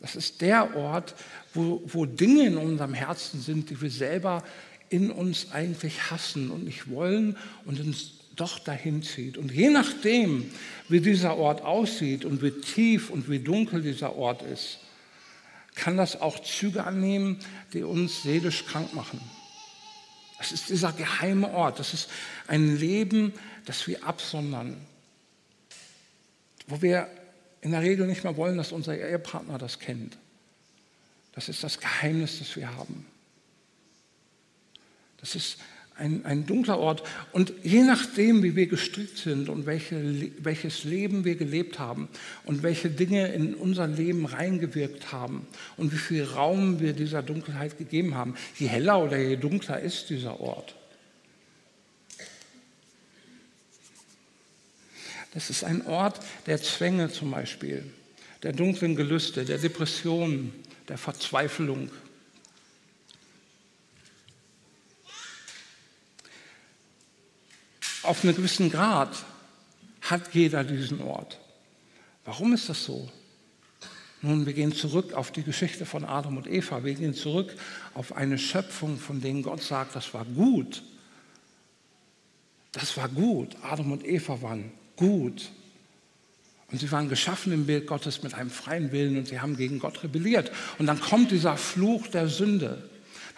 Das 0.00 0.16
ist 0.16 0.40
der 0.40 0.76
Ort, 0.76 1.14
wo, 1.54 1.82
wo 1.86 2.06
Dinge 2.06 2.46
in 2.46 2.56
unserem 2.56 2.94
Herzen 2.94 3.40
sind, 3.40 3.70
die 3.70 3.80
wir 3.80 3.90
selber 3.90 4.44
in 4.90 5.10
uns 5.10 5.52
eigentlich 5.52 6.10
hassen 6.10 6.50
und 6.50 6.64
nicht 6.64 6.88
wollen 6.88 7.36
und 7.64 7.80
uns 7.80 8.17
doch 8.40 8.58
dahin 8.58 9.02
zieht. 9.02 9.36
Und 9.36 9.52
je 9.52 9.68
nachdem, 9.70 10.50
wie 10.88 11.00
dieser 11.00 11.36
Ort 11.36 11.62
aussieht 11.62 12.24
und 12.24 12.42
wie 12.42 12.52
tief 12.52 13.10
und 13.10 13.28
wie 13.28 13.40
dunkel 13.40 13.82
dieser 13.82 14.16
Ort 14.16 14.42
ist, 14.42 14.78
kann 15.74 15.96
das 15.96 16.20
auch 16.20 16.40
Züge 16.40 16.84
annehmen, 16.84 17.38
die 17.72 17.82
uns 17.82 18.22
seelisch 18.22 18.64
krank 18.66 18.94
machen. 18.94 19.20
Das 20.38 20.52
ist 20.52 20.68
dieser 20.68 20.92
geheime 20.92 21.50
Ort. 21.50 21.78
Das 21.78 21.94
ist 21.94 22.08
ein 22.46 22.78
Leben, 22.78 23.32
das 23.64 23.86
wir 23.86 24.04
absondern, 24.04 24.76
wo 26.66 26.80
wir 26.80 27.08
in 27.60 27.72
der 27.72 27.82
Regel 27.82 28.06
nicht 28.06 28.24
mehr 28.24 28.36
wollen, 28.36 28.56
dass 28.56 28.72
unser 28.72 28.96
Ehepartner 28.96 29.58
das 29.58 29.78
kennt. 29.80 30.16
Das 31.32 31.48
ist 31.48 31.62
das 31.62 31.78
Geheimnis, 31.80 32.38
das 32.38 32.54
wir 32.56 32.74
haben. 32.76 33.06
Das 35.18 35.34
ist 35.34 35.58
ein, 35.98 36.24
ein 36.24 36.46
dunkler 36.46 36.78
Ort. 36.78 37.02
Und 37.32 37.52
je 37.62 37.82
nachdem, 37.82 38.42
wie 38.42 38.56
wir 38.56 38.66
gestrickt 38.66 39.18
sind 39.18 39.48
und 39.48 39.66
welche, 39.66 40.30
welches 40.38 40.84
Leben 40.84 41.24
wir 41.24 41.36
gelebt 41.36 41.78
haben 41.78 42.08
und 42.44 42.62
welche 42.62 42.88
Dinge 42.88 43.28
in 43.28 43.54
unser 43.54 43.86
Leben 43.86 44.24
reingewirkt 44.24 45.12
haben 45.12 45.46
und 45.76 45.92
wie 45.92 45.98
viel 45.98 46.24
Raum 46.24 46.80
wir 46.80 46.92
dieser 46.92 47.22
Dunkelheit 47.22 47.78
gegeben 47.78 48.14
haben, 48.14 48.34
je 48.56 48.68
heller 48.68 49.02
oder 49.02 49.18
je 49.18 49.36
dunkler 49.36 49.80
ist 49.80 50.08
dieser 50.10 50.40
Ort. 50.40 50.74
Das 55.34 55.50
ist 55.50 55.62
ein 55.64 55.86
Ort 55.86 56.20
der 56.46 56.62
Zwänge 56.62 57.10
zum 57.10 57.32
Beispiel, 57.32 57.84
der 58.42 58.52
dunklen 58.52 58.96
Gelüste, 58.96 59.44
der 59.44 59.58
Depressionen, 59.58 60.52
der 60.88 60.96
Verzweiflung, 60.96 61.90
auf 68.08 68.24
einen 68.24 68.34
gewissen 68.34 68.70
Grad 68.70 69.14
hat 70.00 70.34
jeder 70.34 70.64
diesen 70.64 71.02
Ort. 71.02 71.38
Warum 72.24 72.52
ist 72.52 72.68
das 72.68 72.84
so? 72.84 73.08
Nun, 74.20 74.46
wir 74.46 74.52
gehen 74.52 74.74
zurück 74.74 75.12
auf 75.12 75.30
die 75.30 75.42
Geschichte 75.44 75.86
von 75.86 76.04
Adam 76.04 76.36
und 76.38 76.48
Eva. 76.48 76.82
Wir 76.84 76.94
gehen 76.94 77.14
zurück 77.14 77.54
auf 77.94 78.16
eine 78.16 78.38
Schöpfung, 78.38 78.98
von 78.98 79.20
der 79.20 79.32
Gott 79.34 79.62
sagt, 79.62 79.94
das 79.94 80.12
war 80.12 80.24
gut. 80.24 80.82
Das 82.72 82.96
war 82.96 83.08
gut. 83.08 83.56
Adam 83.62 83.92
und 83.92 84.04
Eva 84.04 84.42
waren 84.42 84.72
gut. 84.96 85.50
Und 86.70 86.80
sie 86.80 86.90
waren 86.90 87.08
geschaffen 87.08 87.52
im 87.52 87.66
Bild 87.66 87.86
Gottes 87.86 88.22
mit 88.22 88.34
einem 88.34 88.50
freien 88.50 88.92
Willen 88.92 89.16
und 89.16 89.28
sie 89.28 89.40
haben 89.40 89.56
gegen 89.56 89.78
Gott 89.78 90.02
rebelliert. 90.02 90.50
Und 90.78 90.86
dann 90.86 91.00
kommt 91.00 91.30
dieser 91.30 91.56
Fluch 91.56 92.08
der 92.08 92.28
Sünde. 92.28 92.87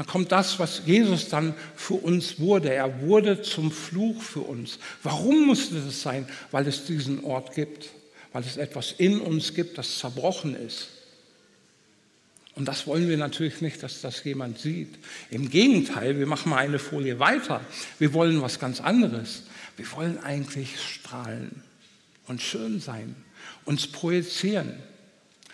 Dann 0.00 0.06
kommt 0.06 0.32
das, 0.32 0.58
was 0.58 0.80
Jesus 0.86 1.28
dann 1.28 1.54
für 1.76 1.92
uns 1.92 2.40
wurde. 2.40 2.72
Er 2.72 3.02
wurde 3.02 3.42
zum 3.42 3.70
Fluch 3.70 4.22
für 4.22 4.40
uns. 4.40 4.78
Warum 5.02 5.44
musste 5.44 5.74
das 5.74 6.00
sein? 6.00 6.26
Weil 6.50 6.66
es 6.66 6.86
diesen 6.86 7.22
Ort 7.22 7.54
gibt, 7.54 7.90
weil 8.32 8.42
es 8.42 8.56
etwas 8.56 8.92
in 8.96 9.20
uns 9.20 9.52
gibt, 9.52 9.76
das 9.76 9.98
zerbrochen 9.98 10.56
ist. 10.56 10.88
Und 12.54 12.66
das 12.66 12.86
wollen 12.86 13.10
wir 13.10 13.18
natürlich 13.18 13.60
nicht, 13.60 13.82
dass 13.82 14.00
das 14.00 14.24
jemand 14.24 14.58
sieht. 14.58 14.88
Im 15.30 15.50
Gegenteil, 15.50 16.18
wir 16.18 16.26
machen 16.26 16.48
mal 16.48 16.56
eine 16.56 16.78
Folie 16.78 17.18
weiter. 17.18 17.60
Wir 17.98 18.14
wollen 18.14 18.40
was 18.40 18.58
ganz 18.58 18.80
anderes. 18.80 19.42
Wir 19.76 19.92
wollen 19.92 20.18
eigentlich 20.24 20.80
strahlen 20.80 21.62
und 22.26 22.40
schön 22.40 22.80
sein, 22.80 23.16
uns 23.66 23.86
projizieren. 23.86 24.72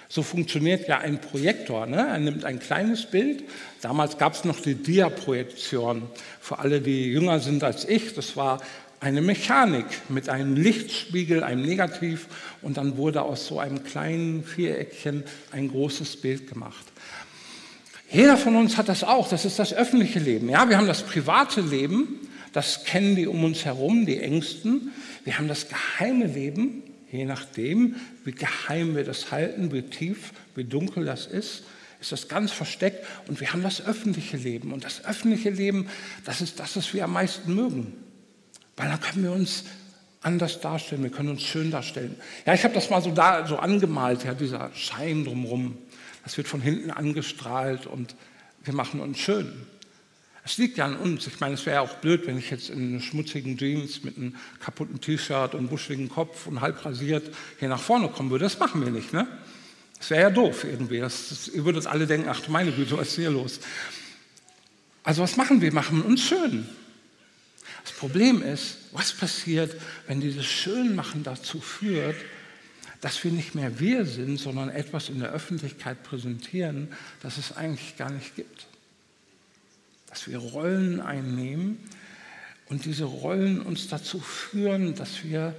So 0.08 0.22
funktioniert 0.22 0.88
ja 0.88 0.98
ein 0.98 1.20
Projektor. 1.20 1.86
Ne? 1.86 2.06
Er 2.08 2.18
nimmt 2.18 2.44
ein 2.44 2.58
kleines 2.58 3.06
Bild. 3.06 3.44
Damals 3.80 4.18
gab 4.18 4.34
es 4.34 4.44
noch 4.44 4.60
die 4.60 4.74
Dia-Projektion. 4.74 6.02
Für 6.40 6.58
alle, 6.60 6.80
die 6.80 7.06
jünger 7.06 7.40
sind 7.40 7.64
als 7.64 7.88
ich, 7.88 8.14
das 8.14 8.36
war 8.36 8.60
eine 9.00 9.20
Mechanik 9.20 9.86
mit 10.08 10.28
einem 10.28 10.56
Lichtspiegel, 10.56 11.42
einem 11.42 11.62
Negativ 11.62 12.26
und 12.62 12.76
dann 12.76 12.96
wurde 12.96 13.22
aus 13.22 13.46
so 13.46 13.58
einem 13.58 13.84
kleinen 13.84 14.42
Viereckchen 14.42 15.24
ein 15.52 15.68
großes 15.68 16.16
Bild 16.16 16.48
gemacht. 16.48 16.84
Jeder 18.10 18.36
von 18.36 18.56
uns 18.56 18.76
hat 18.76 18.88
das 18.88 19.04
auch, 19.04 19.28
das 19.28 19.44
ist 19.44 19.58
das 19.58 19.74
öffentliche 19.74 20.18
Leben. 20.18 20.48
Ja, 20.48 20.68
wir 20.68 20.78
haben 20.78 20.86
das 20.86 21.02
private 21.02 21.60
Leben, 21.60 22.20
das 22.52 22.84
kennen 22.84 23.16
die 23.16 23.26
um 23.26 23.44
uns 23.44 23.64
herum, 23.64 24.06
die 24.06 24.18
Ängsten. 24.18 24.92
Wir 25.24 25.36
haben 25.36 25.48
das 25.48 25.66
geheime 25.68 26.26
Leben, 26.26 26.82
Je 27.16 27.24
nachdem, 27.24 27.96
wie 28.24 28.32
geheim 28.32 28.94
wir 28.94 29.04
das 29.04 29.30
halten, 29.30 29.72
wie 29.72 29.82
tief, 29.82 30.32
wie 30.54 30.64
dunkel 30.64 31.04
das 31.06 31.26
ist, 31.26 31.64
ist 31.98 32.12
das 32.12 32.28
ganz 32.28 32.52
versteckt. 32.52 33.06
Und 33.26 33.40
wir 33.40 33.52
haben 33.52 33.62
das 33.62 33.84
öffentliche 33.84 34.36
Leben. 34.36 34.72
Und 34.72 34.84
das 34.84 35.04
öffentliche 35.04 35.50
Leben, 35.50 35.88
das 36.24 36.42
ist 36.42 36.60
das, 36.60 36.76
was 36.76 36.92
wir 36.92 37.04
am 37.04 37.14
meisten 37.14 37.54
mögen. 37.54 37.94
Weil 38.76 38.90
dann 38.90 39.00
können 39.00 39.24
wir 39.24 39.32
uns 39.32 39.64
anders 40.20 40.60
darstellen, 40.60 41.02
wir 41.02 41.10
können 41.10 41.30
uns 41.30 41.42
schön 41.42 41.70
darstellen. 41.70 42.16
Ja, 42.44 42.52
ich 42.52 42.64
habe 42.64 42.74
das 42.74 42.90
mal 42.90 43.00
so, 43.00 43.12
da, 43.12 43.46
so 43.46 43.56
angemalt, 43.56 44.24
ja, 44.24 44.34
dieser 44.34 44.70
Schein 44.74 45.24
drumherum. 45.24 45.78
Das 46.24 46.36
wird 46.36 46.48
von 46.48 46.60
hinten 46.60 46.90
angestrahlt 46.90 47.86
und 47.86 48.14
wir 48.64 48.74
machen 48.74 49.00
uns 49.00 49.18
schön. 49.18 49.66
Es 50.46 50.58
liegt 50.58 50.78
ja 50.78 50.84
an 50.84 50.96
uns. 50.96 51.26
Ich 51.26 51.40
meine, 51.40 51.54
es 51.54 51.66
wäre 51.66 51.80
auch 51.80 51.96
blöd, 51.96 52.24
wenn 52.28 52.38
ich 52.38 52.50
jetzt 52.50 52.70
in 52.70 53.02
schmutzigen 53.02 53.58
Jeans 53.58 54.04
mit 54.04 54.16
einem 54.16 54.36
kaputten 54.60 55.00
T-Shirt 55.00 55.56
und 55.56 55.66
buscheligen 55.66 56.08
Kopf 56.08 56.46
und 56.46 56.60
halb 56.60 56.84
rasiert 56.84 57.34
hier 57.58 57.68
nach 57.68 57.80
vorne 57.80 58.08
kommen 58.08 58.30
würde. 58.30 58.44
Das 58.44 58.56
machen 58.60 58.84
wir 58.84 58.92
nicht, 58.92 59.12
ne? 59.12 59.26
Das 59.98 60.10
wäre 60.10 60.22
ja 60.22 60.30
doof 60.30 60.62
irgendwie. 60.62 61.00
Das, 61.00 61.30
das, 61.30 61.48
ihr 61.48 61.64
würdet 61.64 61.88
alle 61.88 62.06
denken, 62.06 62.28
ach 62.28 62.46
meine 62.46 62.70
Güte, 62.70 62.96
was 62.96 63.08
ist 63.08 63.16
hier 63.16 63.30
los? 63.30 63.58
Also 65.02 65.24
was 65.24 65.36
machen 65.36 65.60
wir? 65.60 65.72
Machen 65.72 66.02
uns 66.02 66.22
schön. 66.22 66.68
Das 67.82 67.92
Problem 67.94 68.40
ist, 68.40 68.76
was 68.92 69.12
passiert, 69.12 69.74
wenn 70.06 70.20
dieses 70.20 70.46
Schönmachen 70.46 71.24
dazu 71.24 71.60
führt, 71.60 72.16
dass 73.00 73.22
wir 73.24 73.32
nicht 73.32 73.56
mehr 73.56 73.80
wir 73.80 74.06
sind, 74.06 74.38
sondern 74.38 74.68
etwas 74.68 75.08
in 75.08 75.18
der 75.18 75.32
Öffentlichkeit 75.32 76.04
präsentieren, 76.04 76.92
das 77.20 77.36
es 77.36 77.56
eigentlich 77.56 77.96
gar 77.96 78.10
nicht 78.10 78.36
gibt 78.36 78.68
dass 80.16 80.28
wir 80.28 80.38
Rollen 80.38 81.02
einnehmen 81.02 81.76
und 82.70 82.86
diese 82.86 83.04
Rollen 83.04 83.60
uns 83.60 83.88
dazu 83.88 84.18
führen, 84.18 84.94
dass 84.94 85.22
wir 85.24 85.54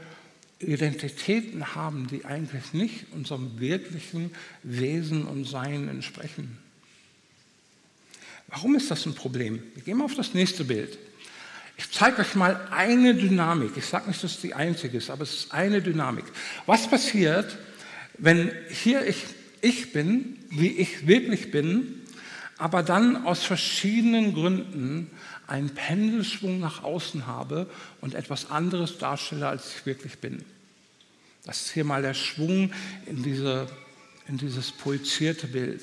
Identitäten 0.57 1.75
haben, 1.75 2.07
die 2.07 2.25
eigentlich 2.25 2.73
nicht 2.73 3.05
unserem 3.11 3.59
wirklichen 3.59 4.31
Wesen 4.63 5.25
und 5.25 5.45
Sein 5.45 5.87
entsprechen. 5.87 6.57
Warum 8.47 8.75
ist 8.75 8.89
das 8.89 9.05
ein 9.05 9.13
Problem? 9.13 9.61
Wir 9.75 9.83
gehen 9.83 9.97
mal 9.97 10.05
auf 10.05 10.15
das 10.15 10.33
nächste 10.33 10.63
Bild. 10.63 10.97
Ich 11.77 11.91
zeige 11.91 12.21
euch 12.21 12.33
mal 12.33 12.67
eine 12.71 13.13
Dynamik. 13.13 13.77
Ich 13.77 13.85
sage 13.85 14.07
nicht, 14.07 14.23
dass 14.23 14.31
es 14.31 14.41
die 14.41 14.55
einzige 14.55 14.97
ist, 14.97 15.11
aber 15.11 15.21
es 15.21 15.33
ist 15.33 15.51
eine 15.51 15.83
Dynamik. 15.83 16.25
Was 16.65 16.89
passiert, 16.89 17.59
wenn 18.17 18.51
hier 18.71 19.05
ich, 19.05 19.23
ich 19.61 19.93
bin, 19.93 20.39
wie 20.49 20.71
ich 20.71 21.05
wirklich 21.05 21.51
bin, 21.51 21.96
aber 22.57 22.83
dann 22.83 23.25
aus 23.25 23.43
verschiedenen 23.43 24.33
Gründen 24.33 25.11
einen 25.45 25.69
Pendelschwung 25.69 26.59
nach 26.59 26.83
außen 26.83 27.27
habe 27.27 27.69
und 28.01 28.15
etwas 28.15 28.49
anderes 28.49 28.97
darstelle, 28.97 29.47
als 29.47 29.75
ich 29.75 29.85
wirklich 29.85 30.19
bin. 30.19 30.43
Das 31.45 31.61
ist 31.61 31.71
hier 31.71 31.85
mal 31.85 32.01
der 32.01 32.13
Schwung 32.13 32.73
in, 33.05 33.23
diese, 33.23 33.67
in 34.27 34.37
dieses 34.37 34.71
projizierte 34.71 35.47
Bild. 35.47 35.81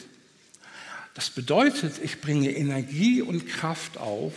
Das 1.15 1.31
bedeutet, 1.31 1.95
ich 2.03 2.21
bringe 2.21 2.51
Energie 2.51 3.23
und 3.23 3.49
Kraft 3.49 3.97
auf, 3.99 4.33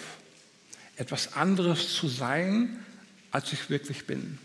etwas 0.95 1.33
anderes 1.33 1.93
zu 1.93 2.07
sein, 2.07 2.79
als 3.31 3.51
ich 3.51 3.69
wirklich 3.69 4.05
bin. 4.05 4.37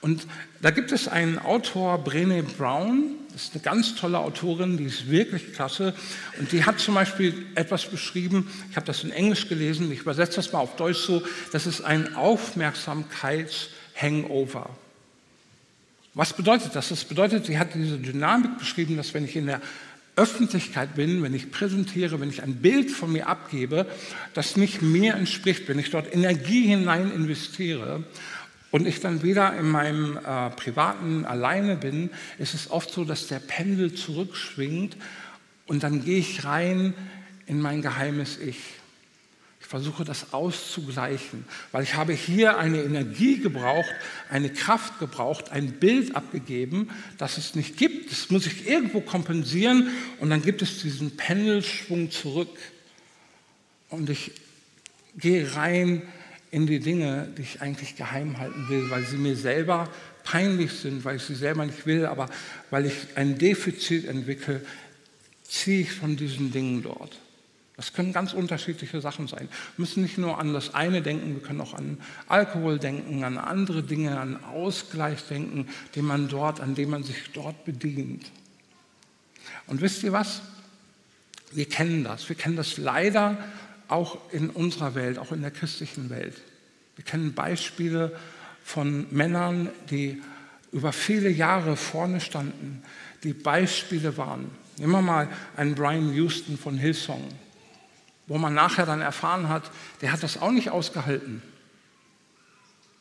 Und 0.00 0.26
da 0.60 0.70
gibt 0.70 0.92
es 0.92 1.08
einen 1.08 1.38
Autor, 1.38 2.04
Brené 2.04 2.42
Brown, 2.42 3.14
das 3.32 3.44
ist 3.44 3.54
eine 3.54 3.62
ganz 3.62 3.94
tolle 3.94 4.18
Autorin, 4.18 4.76
die 4.76 4.84
ist 4.84 5.08
wirklich 5.10 5.54
klasse. 5.54 5.94
Und 6.38 6.52
die 6.52 6.64
hat 6.64 6.78
zum 6.78 6.92
Beispiel 6.94 7.46
etwas 7.54 7.86
beschrieben, 7.86 8.50
ich 8.70 8.76
habe 8.76 8.84
das 8.86 9.02
in 9.04 9.10
Englisch 9.10 9.48
gelesen, 9.48 9.90
ich 9.90 10.00
übersetze 10.00 10.36
das 10.36 10.52
mal 10.52 10.58
auf 10.60 10.76
Deutsch 10.76 10.98
so, 10.98 11.22
das 11.52 11.66
ist 11.66 11.80
ein 11.82 12.14
Aufmerksamkeits-Hangover. 12.14 14.68
Was 16.14 16.34
bedeutet 16.34 16.74
das? 16.74 16.90
Das 16.90 17.04
bedeutet, 17.04 17.46
sie 17.46 17.58
hat 17.58 17.74
diese 17.74 17.96
Dynamik 17.98 18.58
beschrieben, 18.58 18.98
dass 18.98 19.14
wenn 19.14 19.24
ich 19.24 19.34
in 19.34 19.46
der 19.46 19.62
Öffentlichkeit 20.14 20.94
bin, 20.94 21.22
wenn 21.22 21.32
ich 21.32 21.50
präsentiere, 21.50 22.20
wenn 22.20 22.28
ich 22.28 22.42
ein 22.42 22.56
Bild 22.56 22.90
von 22.90 23.12
mir 23.12 23.28
abgebe, 23.28 23.86
das 24.34 24.58
nicht 24.58 24.82
mir 24.82 25.14
entspricht, 25.14 25.68
wenn 25.68 25.78
ich 25.78 25.90
dort 25.90 26.14
Energie 26.14 26.66
hinein 26.66 27.10
investiere 27.12 28.04
und 28.72 28.88
ich 28.88 29.00
dann 29.00 29.22
wieder 29.22 29.56
in 29.56 29.68
meinem 29.70 30.16
äh, 30.16 30.50
privaten 30.50 31.24
alleine 31.24 31.76
bin, 31.76 32.10
ist 32.38 32.54
es 32.54 32.70
oft 32.70 32.90
so, 32.90 33.04
dass 33.04 33.28
der 33.28 33.38
Pendel 33.38 33.94
zurückschwingt 33.94 34.96
und 35.66 35.84
dann 35.84 36.02
gehe 36.02 36.18
ich 36.18 36.44
rein 36.44 36.94
in 37.46 37.60
mein 37.60 37.82
geheimes 37.82 38.38
Ich. 38.38 38.58
Ich 39.60 39.66
versuche 39.66 40.04
das 40.04 40.32
auszugleichen, 40.32 41.44
weil 41.70 41.82
ich 41.82 41.94
habe 41.94 42.14
hier 42.14 42.58
eine 42.58 42.82
Energie 42.82 43.38
gebraucht, 43.38 43.92
eine 44.30 44.50
Kraft 44.50 44.98
gebraucht, 44.98 45.50
ein 45.52 45.72
Bild 45.72 46.16
abgegeben, 46.16 46.90
das 47.18 47.36
es 47.36 47.54
nicht 47.54 47.76
gibt. 47.76 48.10
Das 48.10 48.30
muss 48.30 48.46
ich 48.46 48.66
irgendwo 48.66 49.00
kompensieren 49.00 49.90
und 50.18 50.30
dann 50.30 50.42
gibt 50.42 50.62
es 50.62 50.80
diesen 50.80 51.16
Pendelschwung 51.16 52.10
zurück. 52.10 52.58
Und 53.90 54.08
ich 54.08 54.32
gehe 55.16 55.54
rein 55.56 56.02
in 56.52 56.66
die 56.66 56.80
Dinge, 56.80 57.28
die 57.36 57.42
ich 57.42 57.62
eigentlich 57.62 57.96
geheim 57.96 58.38
halten 58.38 58.68
will, 58.68 58.90
weil 58.90 59.02
sie 59.04 59.16
mir 59.16 59.34
selber 59.34 59.88
peinlich 60.22 60.72
sind, 60.72 61.04
weil 61.04 61.16
ich 61.16 61.22
sie 61.22 61.34
selber 61.34 61.64
nicht 61.64 61.86
will, 61.86 62.06
aber 62.06 62.28
weil 62.70 62.86
ich 62.86 62.94
ein 63.16 63.38
Defizit 63.38 64.06
entwickle, 64.06 64.60
ziehe 65.42 65.80
ich 65.80 65.92
von 65.92 66.14
diesen 66.14 66.52
Dingen 66.52 66.82
dort. 66.82 67.18
Das 67.78 67.94
können 67.94 68.12
ganz 68.12 68.34
unterschiedliche 68.34 69.00
Sachen 69.00 69.28
sein. 69.28 69.48
Wir 69.76 69.82
müssen 69.82 70.02
nicht 70.02 70.18
nur 70.18 70.38
an 70.38 70.52
das 70.52 70.74
eine 70.74 71.00
denken, 71.00 71.34
wir 71.34 71.42
können 71.42 71.62
auch 71.62 71.72
an 71.72 71.98
Alkohol 72.28 72.78
denken, 72.78 73.24
an 73.24 73.38
andere 73.38 73.82
Dinge, 73.82 74.20
an 74.20 74.44
Ausgleich 74.44 75.22
denken, 75.24 75.66
den 75.96 76.04
man 76.04 76.28
dort, 76.28 76.60
an 76.60 76.74
dem 76.74 76.90
man 76.90 77.02
sich 77.02 77.16
dort 77.32 77.64
bedient. 77.64 78.30
Und 79.66 79.80
wisst 79.80 80.02
ihr 80.02 80.12
was? 80.12 80.42
Wir 81.50 81.66
kennen 81.66 82.04
das. 82.04 82.28
Wir 82.28 82.36
kennen 82.36 82.56
das 82.56 82.76
leider 82.76 83.38
auch 83.92 84.18
in 84.32 84.50
unserer 84.50 84.94
Welt, 84.94 85.18
auch 85.18 85.32
in 85.32 85.42
der 85.42 85.50
christlichen 85.50 86.10
Welt. 86.10 86.40
Wir 86.96 87.04
kennen 87.04 87.34
Beispiele 87.34 88.16
von 88.64 89.06
Männern, 89.10 89.68
die 89.90 90.22
über 90.72 90.92
viele 90.92 91.28
Jahre 91.28 91.76
vorne 91.76 92.20
standen, 92.20 92.82
die 93.22 93.34
Beispiele 93.34 94.16
waren. 94.16 94.50
Nehmen 94.78 94.92
wir 94.92 95.02
mal 95.02 95.28
einen 95.56 95.74
Brian 95.74 96.12
Houston 96.14 96.56
von 96.56 96.78
Hillsong, 96.78 97.22
wo 98.26 98.38
man 98.38 98.54
nachher 98.54 98.86
dann 98.86 99.00
erfahren 99.00 99.48
hat, 99.48 99.70
der 100.00 100.12
hat 100.12 100.22
das 100.22 100.40
auch 100.40 100.50
nicht 100.50 100.70
ausgehalten. 100.70 101.42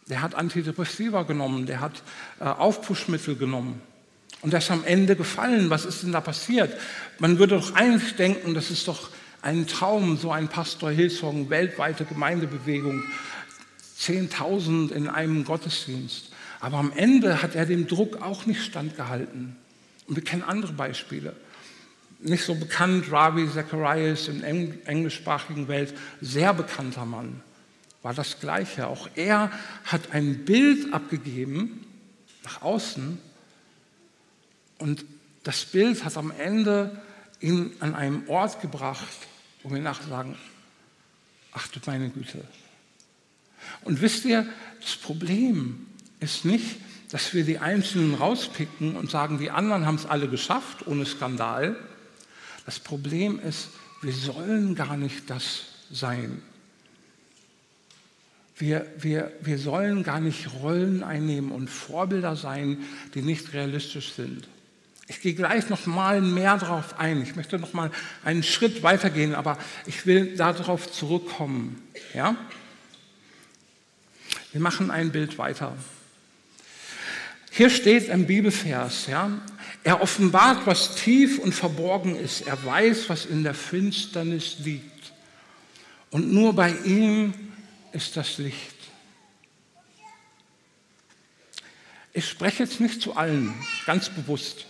Der 0.09 0.21
hat 0.21 0.35
Antidepressiva 0.35 1.23
genommen, 1.23 1.65
der 1.65 1.79
hat 1.79 2.03
äh, 2.39 2.43
Aufpushmittel 2.43 3.37
genommen. 3.37 3.81
Und 4.41 4.51
das 4.51 4.71
am 4.71 4.83
Ende 4.83 5.15
gefallen. 5.15 5.69
Was 5.69 5.85
ist 5.85 6.03
denn 6.03 6.11
da 6.11 6.19
passiert? 6.19 6.75
Man 7.19 7.37
würde 7.37 7.55
doch 7.55 7.75
eigentlich 7.75 8.15
denken, 8.15 8.53
das 8.53 8.71
ist 8.71 8.87
doch 8.87 9.09
ein 9.41 9.67
Traum, 9.67 10.17
so 10.17 10.31
ein 10.31 10.47
Pastor 10.47 10.91
Hillsong, 10.91 11.49
weltweite 11.49 12.05
Gemeindebewegung, 12.05 13.03
10.000 13.99 14.91
in 14.91 15.07
einem 15.07 15.43
Gottesdienst. 15.43 16.31
Aber 16.59 16.77
am 16.77 16.91
Ende 16.95 17.41
hat 17.41 17.55
er 17.55 17.65
dem 17.65 17.87
Druck 17.87 18.21
auch 18.21 18.45
nicht 18.45 18.63
standgehalten. 18.63 19.55
Und 20.07 20.15
wir 20.15 20.23
kennen 20.23 20.43
andere 20.43 20.73
Beispiele. 20.73 21.35
Nicht 22.19 22.43
so 22.43 22.53
bekannt, 22.53 23.11
Ravi 23.11 23.51
Zacharias 23.51 24.27
in 24.27 24.41
der 24.41 24.87
englischsprachigen 24.87 25.67
Welt, 25.67 25.93
sehr 26.21 26.53
bekannter 26.53 27.05
Mann, 27.05 27.41
war 28.03 28.13
das 28.13 28.39
Gleiche. 28.39 28.87
Auch 28.87 29.09
er 29.15 29.51
hat 29.85 30.11
ein 30.11 30.45
Bild 30.45 30.93
abgegeben 30.93 31.85
nach 32.43 32.61
außen 32.61 33.17
und 34.77 35.05
das 35.43 35.65
Bild 35.65 36.03
hat 36.03 36.17
am 36.17 36.31
Ende 36.31 37.01
ihn 37.41 37.71
an 37.79 37.95
einem 37.95 38.27
Ort 38.29 38.61
gebracht, 38.61 39.07
wo 39.63 39.71
wir 39.71 39.81
nachher 39.81 40.07
sagen, 40.07 40.37
ach 41.51 41.67
du 41.67 41.79
meine 41.85 42.09
Güte. 42.09 42.43
Und 43.83 44.01
wisst 44.01 44.25
ihr, 44.25 44.47
das 44.81 44.95
Problem 44.95 45.87
ist 46.19 46.45
nicht, 46.45 46.77
dass 47.11 47.33
wir 47.33 47.43
die 47.43 47.59
Einzelnen 47.59 48.13
rauspicken 48.13 48.95
und 48.95 49.11
sagen, 49.11 49.37
die 49.37 49.51
anderen 49.51 49.85
haben 49.85 49.95
es 49.95 50.05
alle 50.05 50.29
geschafft 50.29 50.87
ohne 50.87 51.05
Skandal. 51.05 51.75
Das 52.65 52.79
Problem 52.79 53.39
ist, 53.39 53.69
wir 54.01 54.13
sollen 54.13 54.75
gar 54.75 54.97
nicht 54.97 55.29
das 55.29 55.63
sein. 55.91 56.41
Wir, 58.55 58.85
wir, 58.97 59.31
wir 59.41 59.57
sollen 59.57 60.03
gar 60.03 60.19
nicht 60.19 60.53
Rollen 60.53 61.03
einnehmen 61.03 61.51
und 61.51 61.69
Vorbilder 61.69 62.35
sein, 62.35 62.77
die 63.13 63.21
nicht 63.21 63.53
realistisch 63.53 64.13
sind. 64.13 64.47
Ich 65.11 65.19
gehe 65.19 65.33
gleich 65.33 65.67
noch 65.67 65.87
mal 65.87 66.21
mehr 66.21 66.57
darauf 66.57 66.97
ein. 66.97 67.21
Ich 67.21 67.35
möchte 67.35 67.59
noch 67.59 67.73
mal 67.73 67.91
einen 68.23 68.43
Schritt 68.43 68.81
weitergehen, 68.81 69.35
aber 69.35 69.57
ich 69.85 70.05
will 70.05 70.37
darauf 70.37 70.89
zurückkommen. 70.89 71.85
Ja? 72.13 72.37
Wir 74.53 74.61
machen 74.61 74.89
ein 74.89 75.11
Bild 75.11 75.37
weiter. 75.37 75.75
Hier 77.49 77.69
steht 77.69 78.09
ein 78.09 78.25
Bibelvers, 78.25 79.07
ja. 79.07 79.31
Er 79.83 80.01
offenbart, 80.01 80.65
was 80.65 80.95
tief 80.95 81.39
und 81.39 81.51
verborgen 81.53 82.15
ist. 82.15 82.47
Er 82.47 82.63
weiß, 82.63 83.09
was 83.09 83.25
in 83.25 83.43
der 83.43 83.53
Finsternis 83.53 84.59
liegt. 84.59 85.11
Und 86.11 86.31
nur 86.31 86.55
bei 86.55 86.73
ihm 86.85 87.33
ist 87.91 88.15
das 88.15 88.37
Licht. 88.37 88.77
Ich 92.13 92.29
spreche 92.29 92.63
jetzt 92.63 92.79
nicht 92.79 93.01
zu 93.01 93.17
allen, 93.17 93.53
ganz 93.85 94.07
bewusst. 94.07 94.67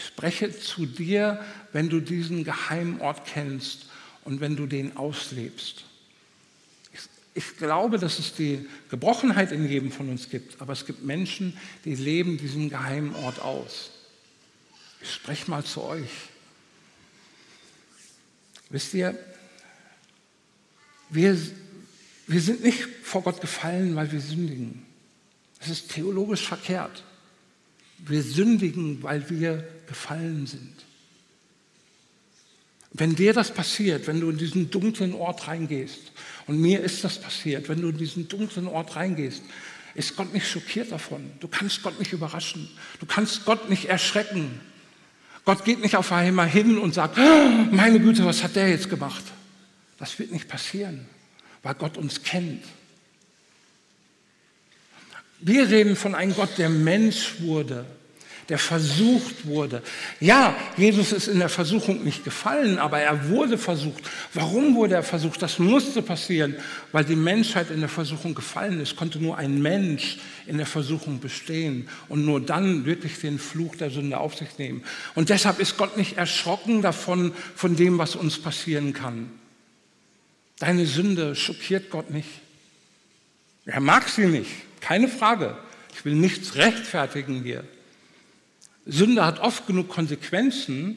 Ich 0.00 0.06
spreche 0.06 0.58
zu 0.58 0.86
dir, 0.86 1.44
wenn 1.74 1.90
du 1.90 2.00
diesen 2.00 2.42
geheimen 2.42 3.02
Ort 3.02 3.26
kennst 3.26 3.84
und 4.24 4.40
wenn 4.40 4.56
du 4.56 4.64
den 4.64 4.96
auslebst. 4.96 5.84
Ich, 6.90 7.00
ich 7.34 7.56
glaube, 7.58 7.98
dass 7.98 8.18
es 8.18 8.32
die 8.32 8.66
Gebrochenheit 8.88 9.52
in 9.52 9.68
jedem 9.68 9.92
von 9.92 10.08
uns 10.08 10.30
gibt, 10.30 10.58
aber 10.62 10.72
es 10.72 10.86
gibt 10.86 11.04
Menschen, 11.04 11.54
die 11.84 11.94
leben 11.94 12.38
diesen 12.38 12.70
geheimen 12.70 13.14
Ort 13.14 13.40
aus. 13.42 13.90
Ich 15.02 15.12
spreche 15.12 15.50
mal 15.50 15.64
zu 15.64 15.82
euch. 15.82 16.08
Wisst 18.70 18.94
ihr, 18.94 19.18
wir, 21.10 21.38
wir 22.26 22.40
sind 22.40 22.64
nicht 22.64 22.88
vor 23.02 23.20
Gott 23.22 23.42
gefallen, 23.42 23.96
weil 23.96 24.10
wir 24.10 24.20
sündigen. 24.22 24.86
Das 25.58 25.68
ist 25.68 25.90
theologisch 25.90 26.48
verkehrt. 26.48 27.04
Wir 28.06 28.22
sündigen, 28.22 29.02
weil 29.02 29.28
wir 29.30 29.66
gefallen 29.86 30.46
sind. 30.46 30.84
Wenn 32.92 33.14
dir 33.14 33.32
das 33.32 33.52
passiert, 33.52 34.06
wenn 34.06 34.20
du 34.20 34.30
in 34.30 34.38
diesen 34.38 34.70
dunklen 34.70 35.14
Ort 35.14 35.46
reingehst, 35.46 36.12
und 36.46 36.60
mir 36.60 36.80
ist 36.80 37.04
das 37.04 37.20
passiert, 37.20 37.68
wenn 37.68 37.80
du 37.80 37.90
in 37.90 37.98
diesen 37.98 38.28
dunklen 38.28 38.66
Ort 38.66 38.96
reingehst, 38.96 39.42
ist 39.94 40.16
Gott 40.16 40.32
nicht 40.32 40.48
schockiert 40.48 40.90
davon. 40.90 41.30
Du 41.40 41.48
kannst 41.48 41.82
Gott 41.82 41.98
nicht 41.98 42.12
überraschen. 42.12 42.68
Du 42.98 43.06
kannst 43.06 43.44
Gott 43.44 43.70
nicht 43.70 43.86
erschrecken. 43.86 44.60
Gott 45.44 45.64
geht 45.64 45.80
nicht 45.80 45.96
auf 45.96 46.12
einmal 46.12 46.48
hin 46.48 46.78
und 46.78 46.94
sagt, 46.94 47.18
ah, 47.18 47.68
meine 47.70 48.00
Güte, 48.00 48.24
was 48.24 48.42
hat 48.42 48.56
der 48.56 48.68
jetzt 48.68 48.90
gemacht? 48.90 49.24
Das 49.98 50.18
wird 50.18 50.32
nicht 50.32 50.48
passieren, 50.48 51.06
weil 51.62 51.74
Gott 51.74 51.96
uns 51.96 52.22
kennt. 52.22 52.64
Wir 55.40 55.68
reden 55.68 55.96
von 55.96 56.14
einem 56.14 56.34
Gott, 56.34 56.58
der 56.58 56.68
Mensch 56.68 57.36
wurde, 57.40 57.86
der 58.50 58.58
versucht 58.58 59.46
wurde. 59.46 59.82
Ja, 60.18 60.54
Jesus 60.76 61.12
ist 61.12 61.28
in 61.28 61.38
der 61.38 61.48
Versuchung 61.48 62.04
nicht 62.04 62.24
gefallen, 62.24 62.78
aber 62.78 62.98
er 62.98 63.30
wurde 63.30 63.56
versucht. 63.56 64.02
Warum 64.34 64.74
wurde 64.74 64.96
er 64.96 65.02
versucht? 65.02 65.40
Das 65.40 65.58
musste 65.58 66.02
passieren, 66.02 66.56
weil 66.92 67.04
die 67.04 67.16
Menschheit 67.16 67.70
in 67.70 67.80
der 67.80 67.88
Versuchung 67.88 68.34
gefallen 68.34 68.80
ist. 68.80 68.96
Konnte 68.96 69.18
nur 69.18 69.38
ein 69.38 69.62
Mensch 69.62 70.18
in 70.46 70.58
der 70.58 70.66
Versuchung 70.66 71.20
bestehen 71.20 71.88
und 72.08 72.26
nur 72.26 72.40
dann 72.40 72.84
wirklich 72.84 73.18
den 73.20 73.38
Fluch 73.38 73.76
der 73.76 73.90
Sünde 73.90 74.18
auf 74.18 74.34
sich 74.34 74.58
nehmen. 74.58 74.82
Und 75.14 75.30
deshalb 75.30 75.58
ist 75.58 75.78
Gott 75.78 75.96
nicht 75.96 76.18
erschrocken 76.18 76.82
davon, 76.82 77.32
von 77.54 77.76
dem, 77.76 77.96
was 77.98 78.14
uns 78.14 78.38
passieren 78.38 78.92
kann. 78.92 79.30
Deine 80.58 80.84
Sünde 80.84 81.34
schockiert 81.34 81.88
Gott 81.88 82.10
nicht. 82.10 82.28
Er 83.64 83.80
mag 83.80 84.08
sie 84.08 84.26
nicht. 84.26 84.50
Keine 84.80 85.08
Frage. 85.08 85.56
Ich 85.94 86.04
will 86.04 86.14
nichts 86.14 86.54
rechtfertigen 86.54 87.42
hier. 87.42 87.64
Sünde 88.86 89.24
hat 89.24 89.40
oft 89.40 89.66
genug 89.66 89.88
Konsequenzen, 89.88 90.96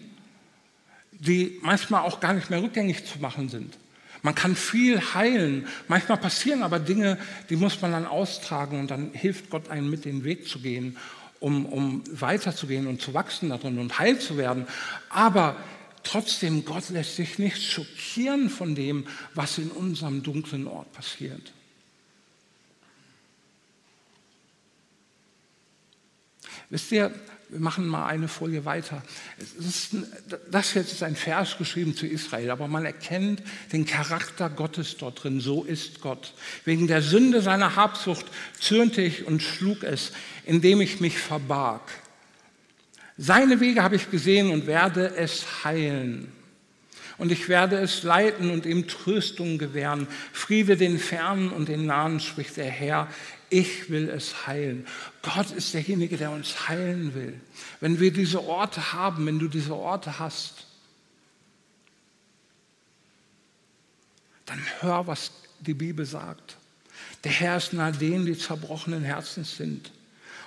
die 1.12 1.60
manchmal 1.62 2.02
auch 2.02 2.20
gar 2.20 2.34
nicht 2.34 2.50
mehr 2.50 2.62
rückgängig 2.62 3.06
zu 3.06 3.20
machen 3.20 3.50
sind. 3.50 3.78
Man 4.22 4.36
kann 4.36 4.56
viel 4.56 5.14
heilen. 5.14 5.68
Manchmal 5.88 6.18
passieren 6.18 6.64
aber 6.64 6.80
Dinge, 6.80 7.18
die 7.50 7.58
muss 7.58 7.82
man 7.82 7.92
dann 7.92 8.06
austragen 8.06 8.80
und 8.80 8.90
dann 8.90 9.12
hilft 9.12 9.50
Gott 9.50 9.70
einem 9.70 9.90
mit 9.90 10.06
den 10.06 10.24
Weg 10.24 10.48
zu 10.48 10.60
gehen, 10.60 10.98
um, 11.40 11.66
um 11.66 12.04
weiterzugehen 12.10 12.88
und 12.88 13.02
zu 13.02 13.14
wachsen 13.14 13.50
darin 13.50 13.80
und 13.80 14.00
heil 14.00 14.18
zu 14.20 14.38
werden. 14.38 14.66
Aber 15.10 15.58
trotzdem, 16.04 16.64
Gott 16.64 16.90
lässt 16.90 17.18
sich 17.18 17.38
nicht 17.38 17.62
schockieren 17.62 18.50
von 18.50 18.76
dem, 18.76 19.06
was 19.34 19.58
in 19.58 19.70
unserem 19.70 20.24
dunklen 20.24 20.68
Ort 20.68 20.92
passiert. 20.94 21.52
Wisst 26.74 26.92
ihr, 26.92 27.12
wir 27.50 27.60
machen 27.60 27.86
mal 27.86 28.08
eine 28.08 28.28
Folie 28.28 28.66
weiter. 28.66 29.04
Ein, 29.60 30.08
das 30.50 30.74
jetzt 30.74 30.92
ist 30.92 31.04
ein 31.04 31.16
Vers 31.16 31.60
geschrieben 31.60 31.96
zu 31.96 32.08
Israel, 32.08 32.50
aber 32.50 32.68
man 32.68 32.84
erkennt 32.84 33.44
den 33.72 33.86
Charakter 33.86 34.50
Gottes 34.50 34.98
dort 34.98 35.24
drin. 35.24 35.40
So 35.40 35.64
ist 35.64 36.02
Gott. 36.02 36.34
Wegen 36.66 36.88
der 36.88 37.04
Sünde 37.04 37.44
seiner 37.44 37.76
Habsucht 37.76 38.26
zürnte 38.60 39.04
ich 39.04 39.28
und 39.28 39.44
schlug 39.44 39.84
es, 39.84 40.14
indem 40.48 40.82
ich 40.82 41.00
mich 41.00 41.20
verbarg. 41.20 41.92
Seine 43.20 43.60
Wege 43.60 43.84
habe 43.84 43.96
ich 43.96 44.10
gesehen 44.10 44.50
und 44.50 44.66
werde 44.66 45.16
es 45.16 45.64
heilen. 45.64 46.32
Und 47.20 47.32
ich 47.32 47.50
werde 47.50 47.78
es 47.78 48.02
leiten 48.02 48.50
und 48.50 48.66
ihm 48.66 48.88
Tröstung 48.88 49.60
gewähren. 49.60 50.08
Friede 50.32 50.76
den 50.76 50.98
Fernen 50.98 51.52
und 51.52 51.70
den 51.70 51.86
Nahen, 51.86 52.20
spricht 52.20 52.58
der 52.58 52.66
Herr 52.66 53.08
ich 53.54 53.92
will 53.92 54.10
es 54.10 54.48
heilen. 54.48 54.88
Gott 55.22 55.52
ist 55.52 55.76
derjenige, 55.76 56.18
der 56.18 56.32
uns 56.32 56.68
heilen 56.68 57.14
will. 57.14 57.40
Wenn 57.80 58.00
wir 58.00 58.12
diese 58.12 58.44
Orte 58.44 58.94
haben, 58.94 59.28
wenn 59.28 59.38
du 59.38 59.48
diese 59.48 59.76
Orte 59.76 60.18
hast, 60.18 60.66
dann 64.48 64.60
hör, 64.80 65.06
was 65.06 65.32
die 65.60 65.76
Bibel 65.76 66.04
sagt. 66.06 66.58
Der 67.24 67.32
Herr 67.32 67.58
ist 67.58 67.74
nahe 67.74 67.92
denen, 67.92 68.26
die 68.26 68.38
zerbrochenen 68.38 69.04
Herzens 69.04 69.56
sind. 69.56 69.92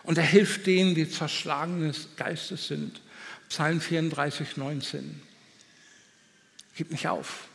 Und 0.03 0.19
er 0.19 0.25
hilft 0.25 0.67
denen, 0.67 0.97
die 0.97 1.09
zerschlagenen 1.09 1.95
Geistes 2.17 2.67
sind. 2.67 3.01
Psalm 3.49 3.81
34, 3.81 4.57
19. 4.57 5.23
Gib 6.75 6.91
nicht 6.91 7.07
auf. 7.07 7.47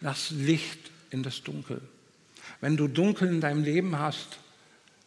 Lass 0.00 0.30
Licht 0.30 0.90
in 1.10 1.22
das 1.22 1.42
Dunkel. 1.42 1.82
Wenn 2.64 2.78
du 2.78 2.88
Dunkel 2.88 3.28
in 3.28 3.42
deinem 3.42 3.62
Leben 3.62 3.98
hast, 3.98 4.38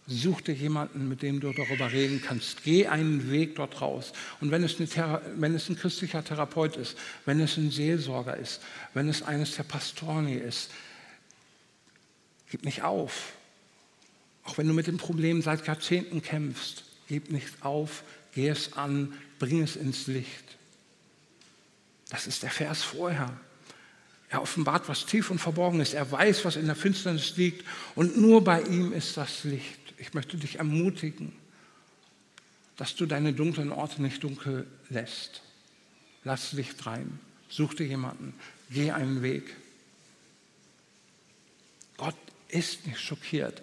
such 0.05 0.41
dir 0.41 0.53
jemanden, 0.53 1.09
mit 1.09 1.23
dem 1.23 1.39
du 1.39 1.51
darüber 1.51 1.91
reden 1.91 2.21
kannst. 2.23 2.63
Geh 2.63 2.85
einen 2.85 3.31
Weg 3.31 3.55
dort 3.55 3.81
raus. 3.81 4.13
Und 4.39 4.51
wenn 4.51 4.63
es, 4.63 4.77
wenn 4.79 5.55
es 5.55 5.67
ein 5.67 5.75
christlicher 5.75 6.23
Therapeut 6.23 6.77
ist, 6.77 6.95
wenn 7.25 7.39
es 7.39 7.57
ein 7.57 7.71
Seelsorger 7.71 8.37
ist, 8.37 8.61
wenn 8.93 9.09
es 9.09 9.23
eines 9.23 9.55
der 9.55 9.63
Pastoren 9.63 10.27
ist, 10.27 10.69
gib 12.51 12.63
nicht 12.63 12.83
auf. 12.83 13.33
Auch 14.43 14.59
wenn 14.59 14.67
du 14.67 14.73
mit 14.75 14.85
dem 14.85 14.97
Problem 14.97 15.41
seit 15.41 15.65
Jahrzehnten 15.65 16.21
kämpfst, 16.21 16.83
gib 17.07 17.31
nicht 17.31 17.47
auf, 17.61 18.03
geh 18.35 18.49
es 18.49 18.73
an, 18.73 19.13
bring 19.39 19.63
es 19.63 19.75
ins 19.75 20.05
Licht. 20.05 20.43
Das 22.09 22.27
ist 22.27 22.43
der 22.43 22.51
Vers 22.51 22.83
vorher. 22.83 23.35
Er 24.29 24.41
offenbart, 24.41 24.89
was 24.89 25.05
tief 25.05 25.31
und 25.31 25.39
verborgen 25.39 25.79
ist. 25.79 25.93
Er 25.93 26.11
weiß, 26.11 26.43
was 26.43 26.57
in 26.57 26.65
der 26.65 26.75
Finsternis 26.75 27.37
liegt. 27.37 27.65
Und 27.95 28.17
nur 28.17 28.43
bei 28.43 28.61
ihm 28.61 28.91
ist 28.91 29.15
das 29.15 29.43
Licht. 29.43 29.79
Ich 29.97 30.13
möchte 30.13 30.37
dich 30.37 30.57
ermutigen, 30.57 31.31
dass 32.75 32.95
du 32.95 33.05
deine 33.05 33.33
dunklen 33.33 33.71
Orte 33.71 34.01
nicht 34.01 34.23
dunkel 34.23 34.67
lässt. 34.89 35.41
Lass 36.23 36.51
Licht 36.51 36.85
rein. 36.85 37.19
Such 37.49 37.75
dir 37.75 37.87
jemanden. 37.87 38.33
Geh 38.69 38.91
einen 38.91 39.21
Weg. 39.21 39.55
Gott 41.95 42.15
ist 42.49 42.85
nicht 42.85 42.99
schockiert. 42.99 43.61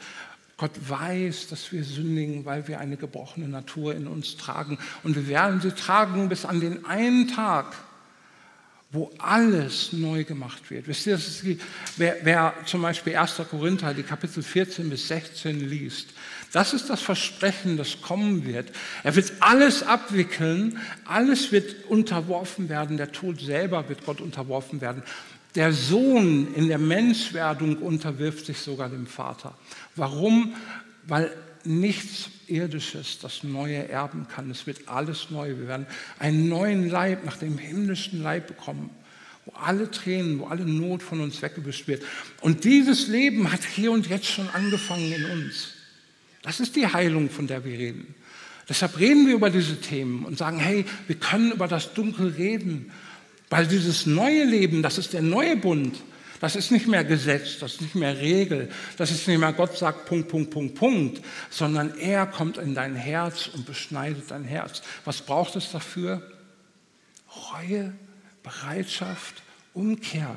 Gott 0.56 0.72
weiß, 0.88 1.48
dass 1.48 1.72
wir 1.72 1.84
sündigen, 1.84 2.44
weil 2.44 2.68
wir 2.68 2.80
eine 2.80 2.96
gebrochene 2.96 3.48
Natur 3.48 3.94
in 3.94 4.06
uns 4.06 4.36
tragen. 4.36 4.78
Und 5.02 5.16
wir 5.16 5.26
werden 5.26 5.60
sie 5.60 5.72
tragen 5.72 6.28
bis 6.28 6.44
an 6.44 6.60
den 6.60 6.84
einen 6.86 7.28
Tag, 7.28 7.76
wo 8.94 9.10
alles 9.18 9.92
neu 9.92 10.24
gemacht 10.24 10.70
wird. 10.70 10.86
Wisst 10.86 11.06
ihr, 11.06 11.18
die, 11.42 11.58
wer, 11.96 12.16
wer, 12.22 12.54
zum 12.64 12.82
Beispiel 12.82 13.16
1. 13.16 13.42
Korinther, 13.50 13.92
die 13.92 14.04
Kapitel 14.04 14.42
14 14.42 14.88
bis 14.88 15.08
16 15.08 15.68
liest, 15.68 16.10
das 16.52 16.72
ist 16.72 16.88
das 16.88 17.02
Versprechen, 17.02 17.76
das 17.76 18.00
kommen 18.00 18.46
wird. 18.46 18.70
Er 19.02 19.16
wird 19.16 19.32
alles 19.40 19.82
abwickeln, 19.82 20.78
alles 21.04 21.50
wird 21.50 21.86
unterworfen 21.88 22.68
werden, 22.68 22.96
der 22.96 23.10
Tod 23.10 23.40
selber 23.40 23.88
wird 23.88 24.06
Gott 24.06 24.20
unterworfen 24.20 24.80
werden. 24.80 25.02
Der 25.56 25.72
Sohn 25.72 26.54
in 26.54 26.68
der 26.68 26.78
Menschwerdung 26.78 27.78
unterwirft 27.78 28.46
sich 28.46 28.58
sogar 28.58 28.88
dem 28.88 29.08
Vater. 29.08 29.54
Warum? 29.96 30.54
Weil 31.06 31.32
nichts 31.66 32.30
Irdisches 32.46 33.18
das 33.20 33.42
Neue 33.42 33.88
erben 33.88 34.26
kann. 34.28 34.50
Es 34.50 34.66
wird 34.66 34.88
alles 34.88 35.30
neu. 35.30 35.48
Wir 35.48 35.68
werden 35.68 35.86
einen 36.18 36.48
neuen 36.48 36.88
Leib 36.88 37.24
nach 37.24 37.36
dem 37.36 37.58
himmlischen 37.58 38.22
Leib 38.22 38.46
bekommen, 38.46 38.90
wo 39.44 39.52
alle 39.52 39.90
Tränen, 39.90 40.38
wo 40.38 40.46
alle 40.46 40.64
Not 40.64 41.02
von 41.02 41.20
uns 41.20 41.40
weggewischt 41.42 41.88
wird. 41.88 42.02
Und 42.40 42.64
dieses 42.64 43.08
Leben 43.08 43.50
hat 43.50 43.64
hier 43.64 43.92
und 43.92 44.08
jetzt 44.08 44.26
schon 44.26 44.48
angefangen 44.50 45.12
in 45.12 45.24
uns. 45.24 45.68
Das 46.42 46.60
ist 46.60 46.76
die 46.76 46.86
Heilung, 46.86 47.30
von 47.30 47.46
der 47.46 47.64
wir 47.64 47.78
reden. 47.78 48.14
Deshalb 48.68 48.98
reden 48.98 49.26
wir 49.26 49.34
über 49.34 49.50
diese 49.50 49.80
Themen 49.80 50.24
und 50.24 50.38
sagen, 50.38 50.58
hey, 50.58 50.84
wir 51.06 51.16
können 51.16 51.52
über 51.52 51.68
das 51.68 51.92
Dunkel 51.94 52.28
reden, 52.28 52.90
weil 53.50 53.66
dieses 53.66 54.06
neue 54.06 54.44
Leben, 54.44 54.82
das 54.82 54.98
ist 54.98 55.12
der 55.12 55.22
neue 55.22 55.56
Bund, 55.56 56.02
das 56.44 56.56
ist 56.56 56.70
nicht 56.70 56.86
mehr 56.86 57.04
Gesetz, 57.04 57.58
das 57.58 57.72
ist 57.72 57.80
nicht 57.80 57.94
mehr 57.94 58.18
Regel, 58.18 58.68
das 58.98 59.10
ist 59.10 59.26
nicht 59.26 59.38
mehr 59.38 59.54
Gott 59.54 59.78
sagt 59.78 60.04
Punkt, 60.04 60.28
Punkt, 60.28 60.50
Punkt, 60.50 60.74
Punkt, 60.74 61.24
sondern 61.48 61.96
er 61.96 62.26
kommt 62.26 62.58
in 62.58 62.74
dein 62.74 62.94
Herz 62.94 63.46
und 63.46 63.64
beschneidet 63.64 64.30
dein 64.30 64.44
Herz. 64.44 64.82
Was 65.06 65.22
braucht 65.22 65.56
es 65.56 65.72
dafür? 65.72 66.20
Reue, 67.54 67.94
Bereitschaft, 68.42 69.42
Umkehr. 69.72 70.36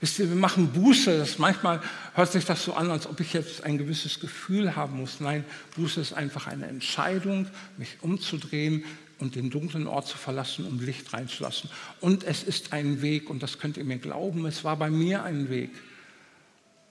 Wisst 0.00 0.18
ihr, 0.18 0.28
wir 0.28 0.34
machen 0.34 0.72
Buße. 0.72 1.16
Das 1.16 1.38
manchmal 1.38 1.80
hört 2.14 2.32
sich 2.32 2.44
das 2.44 2.64
so 2.64 2.74
an, 2.74 2.90
als 2.90 3.06
ob 3.06 3.20
ich 3.20 3.32
jetzt 3.32 3.62
ein 3.62 3.78
gewisses 3.78 4.18
Gefühl 4.18 4.74
haben 4.74 4.96
muss. 4.96 5.20
Nein, 5.20 5.44
Buße 5.76 6.00
ist 6.00 6.12
einfach 6.12 6.48
eine 6.48 6.66
Entscheidung, 6.66 7.46
mich 7.78 7.98
umzudrehen, 8.00 8.84
und 9.18 9.34
den 9.34 9.50
dunklen 9.50 9.86
Ort 9.86 10.06
zu 10.06 10.18
verlassen, 10.18 10.66
um 10.66 10.80
Licht 10.80 11.12
reinzulassen. 11.12 11.70
Und 12.00 12.24
es 12.24 12.42
ist 12.42 12.72
ein 12.72 13.02
Weg, 13.02 13.30
und 13.30 13.42
das 13.42 13.58
könnt 13.58 13.76
ihr 13.76 13.84
mir 13.84 13.98
glauben, 13.98 14.44
es 14.46 14.64
war 14.64 14.76
bei 14.76 14.90
mir 14.90 15.22
ein 15.22 15.48
Weg. 15.48 15.70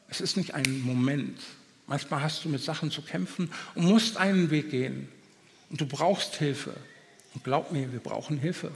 Es 0.08 0.22
ist 0.22 0.38
nicht 0.38 0.54
ein 0.54 0.82
Moment. 0.82 1.40
Manchmal 1.88 2.22
hast 2.22 2.44
du 2.44 2.50
mit 2.50 2.62
Sachen 2.62 2.90
zu 2.90 3.02
kämpfen 3.02 3.52
und 3.76 3.86
musst 3.86 4.18
einen 4.18 4.50
Weg 4.50 4.72
gehen. 4.72 5.08
Und 5.70 5.82
du 5.82 5.86
brauchst 5.86 6.36
Hilfe. 6.36 6.76
Und 7.34 7.44
glaub 7.44 7.72
mir, 7.72 7.92
wir 7.92 8.00
brauchen 8.00 8.40
Hilfe. 8.40 8.72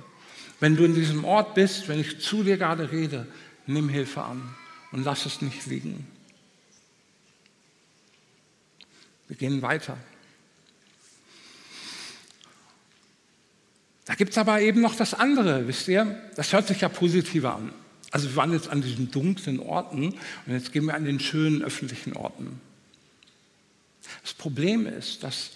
Wenn 0.59 0.75
du 0.75 0.83
in 0.83 0.93
diesem 0.93 1.23
Ort 1.23 1.55
bist, 1.55 1.87
wenn 1.87 1.99
ich 1.99 2.19
zu 2.19 2.43
dir 2.43 2.57
gerade 2.57 2.91
rede, 2.91 3.25
nimm 3.65 3.89
Hilfe 3.89 4.21
an 4.21 4.55
und 4.91 5.03
lass 5.03 5.25
es 5.25 5.41
nicht 5.41 5.65
liegen. 5.65 6.05
Wir 9.27 9.37
gehen 9.37 9.61
weiter. 9.61 9.97
Da 14.09 14.15
gibt 14.15 14.31
es 14.31 14.39
aber 14.39 14.59
eben 14.59 14.81
noch 14.81 14.95
das 14.95 15.13
andere, 15.13 15.67
wisst 15.67 15.87
ihr? 15.87 16.19
Das 16.35 16.51
hört 16.51 16.67
sich 16.67 16.81
ja 16.81 16.89
positiver 16.89 17.53
an. 17.53 17.71
Also 18.09 18.27
wir 18.29 18.37
waren 18.37 18.51
jetzt 18.51 18.67
an 18.67 18.81
diesen 18.81 19.11
dunklen 19.11 19.59
Orten 19.59 20.15
und 20.47 20.53
jetzt 20.53 20.71
gehen 20.71 20.85
wir 20.85 20.95
an 20.95 21.05
den 21.05 21.19
schönen 21.19 21.61
öffentlichen 21.61 22.13
Orten. 22.13 22.59
Das 24.23 24.33
Problem 24.33 24.87
ist, 24.87 25.23
dass 25.23 25.51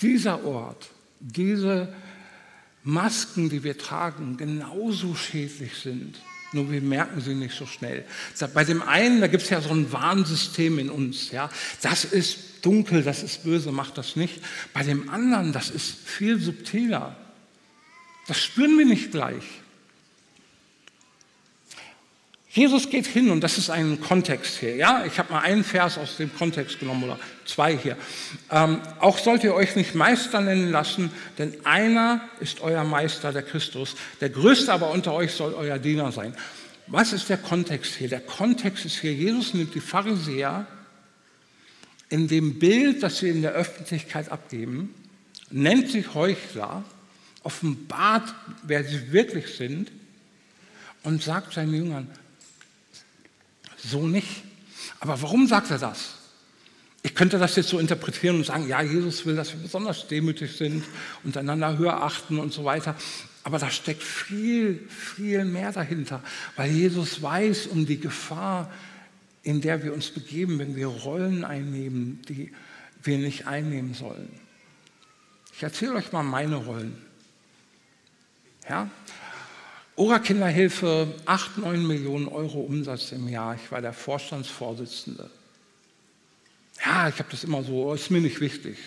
dieser 0.00 0.42
Ort, 0.46 0.88
diese 1.20 1.92
Masken, 2.82 3.50
die 3.50 3.62
wir 3.62 3.76
tragen, 3.76 4.38
genauso 4.38 5.14
schädlich 5.14 5.74
sind. 5.74 6.16
Nur 6.54 6.72
wir 6.72 6.80
merken 6.80 7.20
sie 7.20 7.34
nicht 7.34 7.54
so 7.54 7.66
schnell. 7.66 8.06
Bei 8.54 8.64
dem 8.64 8.80
einen, 8.80 9.20
da 9.20 9.26
gibt 9.26 9.42
es 9.42 9.50
ja 9.50 9.60
so 9.60 9.68
ein 9.68 9.92
Warnsystem 9.92 10.78
in 10.78 10.88
uns. 10.88 11.30
Ja? 11.30 11.50
Das 11.82 12.06
ist 12.06 12.64
dunkel, 12.64 13.02
das 13.02 13.22
ist 13.22 13.44
böse, 13.44 13.70
macht 13.70 13.98
das 13.98 14.16
nicht. 14.16 14.40
Bei 14.72 14.82
dem 14.82 15.10
anderen, 15.10 15.52
das 15.52 15.68
ist 15.68 15.94
viel 16.06 16.40
subtiler. 16.40 17.18
Das 18.26 18.40
spüren 18.40 18.78
wir 18.78 18.86
nicht 18.86 19.10
gleich. 19.10 19.44
Jesus 22.54 22.90
geht 22.90 23.06
hin 23.06 23.30
und 23.30 23.40
das 23.40 23.56
ist 23.56 23.70
ein 23.70 23.98
Kontext 23.98 24.58
hier. 24.58 24.76
Ja, 24.76 25.06
ich 25.06 25.18
habe 25.18 25.32
mal 25.32 25.40
einen 25.40 25.64
Vers 25.64 25.96
aus 25.96 26.18
dem 26.18 26.34
Kontext 26.34 26.78
genommen 26.78 27.04
oder 27.04 27.18
zwei 27.46 27.74
hier. 27.74 27.96
Ähm, 28.50 28.82
auch 29.00 29.16
sollt 29.16 29.42
ihr 29.42 29.54
euch 29.54 29.74
nicht 29.74 29.94
Meister 29.94 30.42
nennen 30.42 30.70
lassen, 30.70 31.10
denn 31.38 31.54
einer 31.64 32.20
ist 32.40 32.60
euer 32.60 32.84
Meister, 32.84 33.32
der 33.32 33.42
Christus. 33.42 33.96
Der 34.20 34.28
Größte 34.28 34.70
aber 34.70 34.90
unter 34.90 35.14
euch 35.14 35.32
soll 35.32 35.54
euer 35.54 35.78
Diener 35.78 36.12
sein. 36.12 36.36
Was 36.88 37.14
ist 37.14 37.30
der 37.30 37.38
Kontext 37.38 37.94
hier? 37.94 38.10
Der 38.10 38.20
Kontext 38.20 38.84
ist 38.84 39.00
hier, 39.00 39.14
Jesus 39.14 39.54
nimmt 39.54 39.74
die 39.74 39.80
Pharisäer 39.80 40.66
in 42.10 42.28
dem 42.28 42.58
Bild, 42.58 43.02
das 43.02 43.20
sie 43.20 43.30
in 43.30 43.40
der 43.40 43.52
Öffentlichkeit 43.52 44.30
abgeben, 44.30 44.94
nennt 45.50 45.90
sich 45.90 46.12
Heuchler 46.12 46.84
offenbart, 47.42 48.34
wer 48.62 48.84
sie 48.84 49.12
wirklich 49.12 49.56
sind 49.56 49.90
und 51.02 51.22
sagt 51.22 51.54
seinen 51.54 51.74
Jüngern, 51.74 52.08
so 53.76 54.06
nicht. 54.06 54.44
Aber 55.00 55.20
warum 55.20 55.46
sagt 55.46 55.70
er 55.70 55.78
das? 55.78 56.14
Ich 57.02 57.14
könnte 57.16 57.38
das 57.38 57.56
jetzt 57.56 57.68
so 57.68 57.80
interpretieren 57.80 58.36
und 58.36 58.46
sagen, 58.46 58.68
ja, 58.68 58.80
Jesus 58.80 59.26
will, 59.26 59.34
dass 59.34 59.52
wir 59.52 59.60
besonders 59.60 60.06
demütig 60.06 60.56
sind 60.56 60.84
und 61.24 61.36
einander 61.36 61.76
höher 61.76 62.00
achten 62.00 62.38
und 62.38 62.52
so 62.52 62.64
weiter. 62.64 62.94
Aber 63.42 63.58
da 63.58 63.70
steckt 63.70 64.04
viel, 64.04 64.88
viel 64.88 65.44
mehr 65.44 65.72
dahinter, 65.72 66.22
weil 66.54 66.70
Jesus 66.70 67.20
weiß 67.20 67.66
um 67.66 67.86
die 67.86 67.98
Gefahr, 67.98 68.70
in 69.42 69.60
der 69.60 69.82
wir 69.82 69.92
uns 69.92 70.10
begeben, 70.10 70.60
wenn 70.60 70.76
wir 70.76 70.86
Rollen 70.86 71.44
einnehmen, 71.44 72.22
die 72.28 72.52
wir 73.02 73.18
nicht 73.18 73.48
einnehmen 73.48 73.94
sollen. 73.94 74.28
Ich 75.52 75.62
erzähle 75.64 75.94
euch 75.94 76.12
mal 76.12 76.22
meine 76.22 76.56
Rollen. 76.56 76.96
Ja? 78.68 78.88
Ora 79.96 80.18
Kinderhilfe, 80.18 81.14
8, 81.26 81.58
9 81.58 81.86
Millionen 81.86 82.28
Euro 82.28 82.60
Umsatz 82.60 83.12
im 83.12 83.28
Jahr. 83.28 83.54
Ich 83.54 83.70
war 83.70 83.80
der 83.80 83.92
Vorstandsvorsitzende. 83.92 85.30
Ja, 86.84 87.08
ich 87.08 87.18
habe 87.18 87.28
das 87.30 87.44
immer 87.44 87.62
so, 87.62 87.92
ist 87.92 88.10
mir 88.10 88.20
nicht 88.20 88.40
wichtig. 88.40 88.78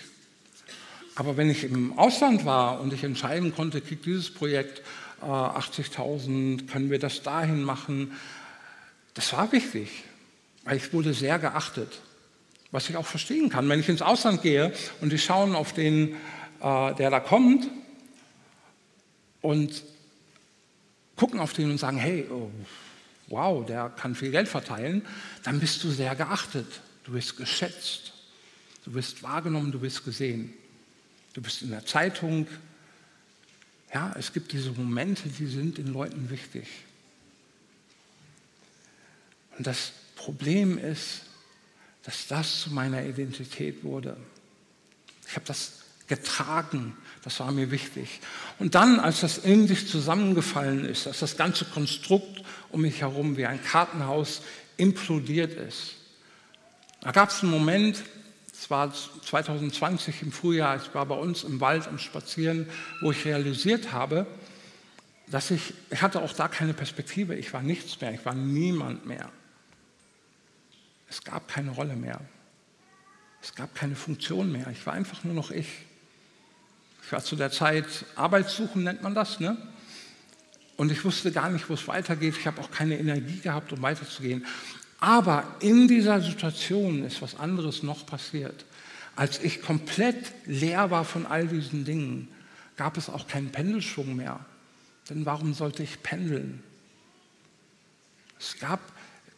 Aber 1.14 1.36
wenn 1.36 1.48
ich 1.48 1.64
im 1.64 1.98
Ausland 1.98 2.44
war 2.44 2.80
und 2.80 2.92
ich 2.92 3.04
entscheiden 3.04 3.54
konnte, 3.54 3.80
kriegt 3.80 4.04
dieses 4.04 4.30
Projekt 4.32 4.82
äh, 5.22 5.24
80.000, 5.24 6.66
können 6.66 6.90
wir 6.90 6.98
das 6.98 7.22
dahin 7.22 7.62
machen, 7.62 8.12
das 9.14 9.32
war 9.32 9.50
wichtig, 9.52 10.04
weil 10.64 10.76
ich 10.76 10.92
wurde 10.92 11.14
sehr 11.14 11.38
geachtet. 11.38 12.00
Was 12.70 12.90
ich 12.90 12.96
auch 12.96 13.06
verstehen 13.06 13.48
kann. 13.48 13.68
Wenn 13.68 13.80
ich 13.80 13.88
ins 13.88 14.02
Ausland 14.02 14.42
gehe 14.42 14.72
und 15.00 15.10
die 15.10 15.18
schauen 15.18 15.54
auf 15.54 15.72
den, 15.72 16.16
äh, 16.60 16.94
der 16.94 17.10
da 17.10 17.20
kommt, 17.20 17.68
und 19.46 19.84
gucken 21.14 21.38
auf 21.38 21.52
den 21.52 21.70
und 21.70 21.78
sagen, 21.78 21.98
hey, 21.98 22.26
oh, 22.30 22.50
wow, 23.28 23.64
der 23.64 23.90
kann 23.90 24.16
viel 24.16 24.32
Geld 24.32 24.48
verteilen, 24.48 25.06
dann 25.44 25.60
bist 25.60 25.84
du 25.84 25.90
sehr 25.90 26.16
geachtet, 26.16 26.66
du 27.04 27.12
bist 27.12 27.36
geschätzt, 27.36 28.12
du 28.84 28.90
bist 28.90 29.22
wahrgenommen, 29.22 29.70
du 29.70 29.78
bist 29.78 30.04
gesehen, 30.04 30.52
du 31.32 31.40
bist 31.40 31.62
in 31.62 31.70
der 31.70 31.86
Zeitung. 31.86 32.48
Ja, 33.94 34.12
es 34.18 34.32
gibt 34.32 34.52
diese 34.52 34.72
Momente, 34.72 35.28
die 35.28 35.46
sind 35.46 35.78
den 35.78 35.92
Leuten 35.92 36.28
wichtig. 36.28 36.66
Und 39.56 39.66
das 39.66 39.92
Problem 40.16 40.76
ist, 40.76 41.22
dass 42.02 42.26
das 42.26 42.62
zu 42.62 42.70
meiner 42.72 43.04
Identität 43.04 43.84
wurde. 43.84 44.16
Ich 45.28 45.36
habe 45.36 45.46
das 45.46 45.84
getragen. 46.08 46.96
Das 47.26 47.40
war 47.40 47.50
mir 47.50 47.72
wichtig. 47.72 48.20
Und 48.60 48.76
dann, 48.76 49.00
als 49.00 49.18
das 49.18 49.38
in 49.38 49.66
sich 49.66 49.88
zusammengefallen 49.88 50.84
ist, 50.84 51.08
als 51.08 51.18
das 51.18 51.36
ganze 51.36 51.64
Konstrukt 51.64 52.44
um 52.70 52.82
mich 52.82 53.00
herum 53.00 53.36
wie 53.36 53.46
ein 53.46 53.60
Kartenhaus 53.60 54.42
implodiert 54.76 55.52
ist, 55.54 55.96
da 57.00 57.10
gab 57.10 57.30
es 57.30 57.42
einen 57.42 57.50
Moment, 57.50 58.04
es 58.52 58.70
war 58.70 58.94
2020 58.94 60.22
im 60.22 60.30
Frühjahr, 60.30 60.76
ich 60.76 60.94
war 60.94 61.04
bei 61.04 61.16
uns 61.16 61.42
im 61.42 61.60
Wald 61.60 61.88
am 61.88 61.98
Spazieren, 61.98 62.68
wo 63.00 63.10
ich 63.10 63.24
realisiert 63.24 63.90
habe, 63.90 64.28
dass 65.26 65.50
ich, 65.50 65.74
ich 65.90 66.02
hatte 66.02 66.22
auch 66.22 66.32
da 66.32 66.46
keine 66.46 66.74
Perspektive, 66.74 67.34
ich 67.34 67.52
war 67.52 67.60
nichts 67.60 68.00
mehr, 68.00 68.14
ich 68.14 68.24
war 68.24 68.34
niemand 68.34 69.04
mehr. 69.04 69.32
Es 71.08 71.24
gab 71.24 71.48
keine 71.48 71.72
Rolle 71.72 71.96
mehr. 71.96 72.20
Es 73.42 73.52
gab 73.56 73.74
keine 73.74 73.96
Funktion 73.96 74.52
mehr. 74.52 74.68
Ich 74.70 74.86
war 74.86 74.92
einfach 74.92 75.24
nur 75.24 75.34
noch 75.34 75.50
ich. 75.50 75.66
Ich 77.06 77.12
war 77.12 77.22
zu 77.22 77.36
der 77.36 77.52
Zeit 77.52 77.86
Arbeitssuchen, 78.16 78.82
nennt 78.82 79.00
man 79.00 79.14
das, 79.14 79.38
ne? 79.38 79.56
Und 80.76 80.90
ich 80.90 81.04
wusste 81.04 81.30
gar 81.30 81.48
nicht, 81.50 81.70
wo 81.70 81.74
es 81.74 81.86
weitergeht. 81.86 82.34
Ich 82.36 82.48
habe 82.48 82.60
auch 82.60 82.70
keine 82.72 82.98
Energie 82.98 83.38
gehabt, 83.38 83.72
um 83.72 83.80
weiterzugehen. 83.80 84.44
Aber 84.98 85.44
in 85.60 85.86
dieser 85.86 86.20
Situation 86.20 87.04
ist 87.04 87.22
was 87.22 87.38
anderes 87.38 87.84
noch 87.84 88.06
passiert. 88.06 88.64
Als 89.14 89.40
ich 89.40 89.62
komplett 89.62 90.32
leer 90.46 90.90
war 90.90 91.04
von 91.04 91.26
all 91.26 91.46
diesen 91.46 91.84
Dingen, 91.84 92.26
gab 92.76 92.96
es 92.96 93.08
auch 93.08 93.28
keinen 93.28 93.52
Pendelschwung 93.52 94.16
mehr. 94.16 94.44
Denn 95.08 95.24
warum 95.24 95.54
sollte 95.54 95.84
ich 95.84 96.02
pendeln? 96.02 96.60
Es 98.40 98.58
gab 98.58 98.80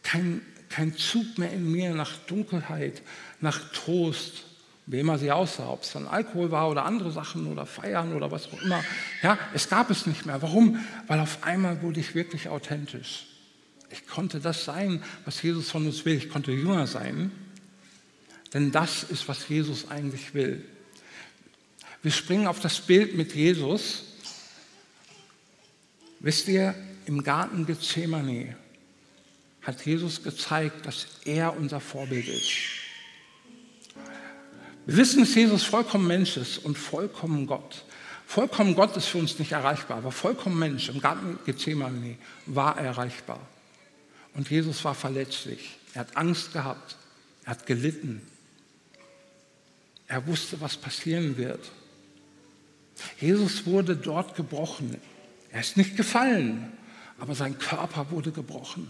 kein, 0.01 0.41
kein 0.69 0.97
Zug 0.97 1.37
mehr 1.37 1.53
in 1.53 1.71
mir 1.71 1.93
nach 1.93 2.17
Dunkelheit, 2.25 3.03
nach 3.41 3.71
Trost, 3.73 4.45
wie 4.89 4.99
immer 4.99 5.19
sie 5.19 5.31
aussah, 5.31 5.69
ob 5.69 5.83
es 5.83 5.91
dann 5.91 6.07
Alkohol 6.07 6.49
war 6.49 6.67
oder 6.67 6.83
andere 6.83 7.11
Sachen 7.11 7.45
oder 7.45 7.67
Feiern 7.67 8.11
oder 8.13 8.31
was 8.31 8.47
auch 8.47 8.59
immer. 8.63 8.83
Ja, 9.21 9.37
es 9.53 9.69
gab 9.69 9.91
es 9.91 10.07
nicht 10.07 10.25
mehr. 10.25 10.41
Warum? 10.41 10.79
Weil 11.05 11.19
auf 11.19 11.43
einmal 11.43 11.83
wurde 11.83 11.99
ich 11.99 12.15
wirklich 12.15 12.49
authentisch. 12.49 13.27
Ich 13.91 14.07
konnte 14.07 14.39
das 14.39 14.65
sein, 14.65 15.03
was 15.25 15.43
Jesus 15.43 15.69
von 15.69 15.85
uns 15.85 16.05
will. 16.05 16.17
Ich 16.17 16.31
konnte 16.31 16.51
Jünger 16.51 16.87
sein, 16.87 17.31
denn 18.55 18.71
das 18.71 19.03
ist, 19.03 19.27
was 19.27 19.47
Jesus 19.47 19.91
eigentlich 19.91 20.33
will. 20.33 20.65
Wir 22.01 22.11
springen 22.11 22.47
auf 22.47 22.59
das 22.59 22.81
Bild 22.81 23.15
mit 23.15 23.35
Jesus. 23.35 24.05
Wisst 26.19 26.47
ihr, 26.47 26.73
im 27.05 27.21
Garten 27.21 27.67
Gethsemane 27.67 28.55
hat 29.61 29.85
Jesus 29.85 30.23
gezeigt, 30.23 30.87
dass 30.87 31.05
er 31.25 31.55
unser 31.55 31.79
Vorbild 31.79 32.27
ist. 32.27 32.78
Wir 34.89 34.97
wissen, 34.97 35.19
dass 35.19 35.35
Jesus 35.35 35.65
vollkommen 35.65 36.07
Mensch 36.07 36.35
ist 36.35 36.65
und 36.65 36.75
vollkommen 36.75 37.45
Gott. 37.45 37.85
Vollkommen 38.25 38.73
Gott 38.73 38.97
ist 38.97 39.05
für 39.05 39.19
uns 39.19 39.37
nicht 39.37 39.51
erreichbar, 39.51 39.97
aber 39.97 40.11
vollkommen 40.11 40.57
Mensch 40.57 40.89
im 40.89 40.99
Garten 40.99 41.37
Gethsemane 41.45 42.17
war 42.47 42.75
erreichbar. 42.75 43.39
Und 44.33 44.49
Jesus 44.49 44.83
war 44.83 44.95
verletzlich. 44.95 45.77
Er 45.93 45.99
hat 45.99 46.17
Angst 46.17 46.53
gehabt. 46.53 46.97
Er 47.45 47.51
hat 47.51 47.67
gelitten. 47.67 48.23
Er 50.07 50.25
wusste, 50.25 50.59
was 50.59 50.75
passieren 50.75 51.37
wird. 51.37 51.69
Jesus 53.19 53.67
wurde 53.67 53.95
dort 53.95 54.35
gebrochen. 54.35 54.99
Er 55.51 55.61
ist 55.61 55.77
nicht 55.77 55.97
gefallen, 55.97 56.71
aber 57.19 57.35
sein 57.35 57.59
Körper 57.59 58.09
wurde 58.09 58.31
gebrochen. 58.31 58.89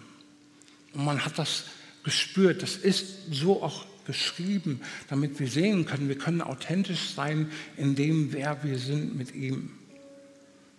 Und 0.93 1.03
man 1.03 1.25
hat 1.25 1.38
das 1.38 1.65
gespürt. 2.05 2.63
Das 2.63 2.77
ist 2.77 3.33
so 3.33 3.62
auch 3.62 3.85
geschrieben, 4.10 4.82
damit 5.08 5.39
wir 5.39 5.48
sehen 5.48 5.86
können, 5.86 6.10
wir 6.10 6.17
können 6.17 6.41
authentisch 6.41 7.13
sein 7.13 7.52
in 7.78 7.93
dem, 7.93 8.34
wer 8.34 8.63
wir 8.63 8.80
sind 8.80 9.15
mit 9.15 9.36
ihm. 9.36 9.69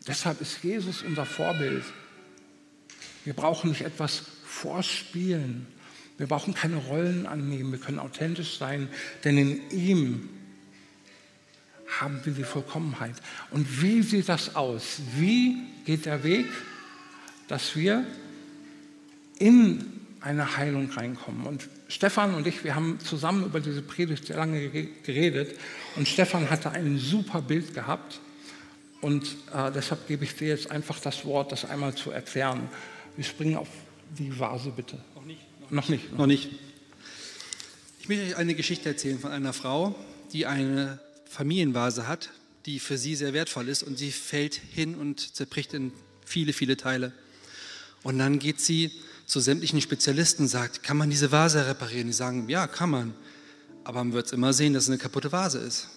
Deshalb 0.05 0.41
ist 0.41 0.65
Jesus 0.65 1.03
unser 1.03 1.25
Vorbild. 1.25 1.85
Wir 3.25 3.33
brauchen 3.33 3.71
nicht 3.71 3.83
etwas 3.83 4.25
vorspielen. 4.45 5.69
Wir 6.19 6.27
brauchen 6.27 6.55
keine 6.55 6.75
Rollen 6.75 7.25
annehmen. 7.25 7.71
Wir 7.71 7.79
können 7.79 8.01
authentisch 8.01 8.59
sein, 8.59 8.89
denn 9.23 9.39
in 9.39 9.71
ihm 9.71 10.29
haben 12.01 12.21
wir 12.25 12.33
die 12.33 12.43
Vollkommenheit. 12.43 13.15
Und 13.53 13.81
wie 13.81 14.03
sieht 14.03 14.29
das 14.29 14.57
aus? 14.57 15.01
Wie 15.17 15.57
geht 15.85 16.05
der 16.05 16.25
Weg, 16.25 16.47
dass 17.47 17.77
wir 17.77 18.05
in 19.39 19.85
eine 20.21 20.57
Heilung 20.57 20.91
reinkommen? 20.91 21.47
Und 21.47 21.69
Stefan 21.91 22.35
und 22.35 22.47
ich, 22.47 22.63
wir 22.63 22.77
haben 22.77 23.01
zusammen 23.01 23.45
über 23.45 23.59
diese 23.59 23.83
Predigt 23.83 24.27
sehr 24.27 24.37
lange 24.37 24.69
geredet 25.03 25.59
und 25.97 26.07
Stefan 26.07 26.49
hatte 26.49 26.71
ein 26.71 26.99
super 26.99 27.43
Bild 27.43 27.75
gehabt 27.75 28.21
und 29.01 29.25
äh, 29.53 29.73
deshalb 29.73 30.07
gebe 30.07 30.25
ich 30.25 30.37
dir 30.37 30.49
jetzt 30.49 30.71
einfach 30.71 31.01
das 31.01 31.25
Wort, 31.25 31.51
das 31.51 31.65
einmal 31.65 31.95
zu 31.95 32.13
erklären. 32.13 32.69
Wir 33.17 33.25
springen 33.25 33.57
auf 33.57 33.69
die 34.17 34.39
Vase 34.39 34.71
bitte. 34.71 34.99
Noch 35.17 35.25
nicht. 35.25 35.41
Noch, 35.61 35.71
noch 35.71 35.89
nicht. 35.89 36.19
Noch 36.19 36.27
nicht. 36.27 36.51
Ich 37.99 38.09
möchte 38.09 38.25
euch 38.25 38.37
eine 38.37 38.55
Geschichte 38.55 38.89
erzählen 38.89 39.19
von 39.19 39.33
einer 39.33 39.53
Frau, 39.53 39.97
die 40.33 40.47
eine 40.47 41.01
Familienvase 41.29 42.07
hat, 42.07 42.31
die 42.67 42.79
für 42.79 42.99
sie 42.99 43.17
sehr 43.17 43.33
wertvoll 43.33 43.69
ist 43.69 43.83
und 43.83 43.99
sie 43.99 44.13
fällt 44.13 44.55
hin 44.55 44.95
und 44.95 45.35
zerbricht 45.35 45.75
in 45.75 45.93
viele, 46.25 46.53
viele 46.53 46.77
Teile. 46.77 47.13
Und 48.05 48.19
dann 48.19 48.39
geht 48.39 48.61
sie 48.61 48.93
zu 49.31 49.39
sämtlichen 49.39 49.81
Spezialisten 49.81 50.49
sagt, 50.49 50.83
kann 50.83 50.97
man 50.97 51.09
diese 51.09 51.31
Vase 51.31 51.65
reparieren? 51.65 52.09
Die 52.09 52.13
sagen, 52.13 52.49
ja, 52.49 52.67
kann 52.67 52.91
man. 52.91 53.15
Aber 53.85 54.03
man 54.03 54.13
wird 54.13 54.27
es 54.27 54.33
immer 54.33 54.53
sehen, 54.53 54.73
dass 54.73 54.85
es 54.85 54.89
eine 54.89 54.99
kaputte 54.99 55.31
Vase 55.31 55.59
ist. 55.59 55.89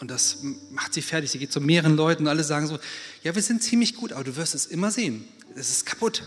Und 0.00 0.10
das 0.10 0.38
macht 0.72 0.92
sie 0.92 1.00
fertig. 1.00 1.30
Sie 1.30 1.38
geht 1.38 1.52
zu 1.52 1.60
mehreren 1.60 1.94
Leuten 1.94 2.24
und 2.24 2.28
alle 2.28 2.42
sagen 2.42 2.66
so, 2.66 2.80
ja, 3.22 3.32
wir 3.32 3.42
sind 3.42 3.62
ziemlich 3.62 3.94
gut, 3.94 4.12
aber 4.12 4.24
du 4.24 4.34
wirst 4.34 4.56
es 4.56 4.66
immer 4.66 4.90
sehen. 4.90 5.24
Es 5.54 5.70
ist 5.70 5.86
kaputt. 5.86 6.24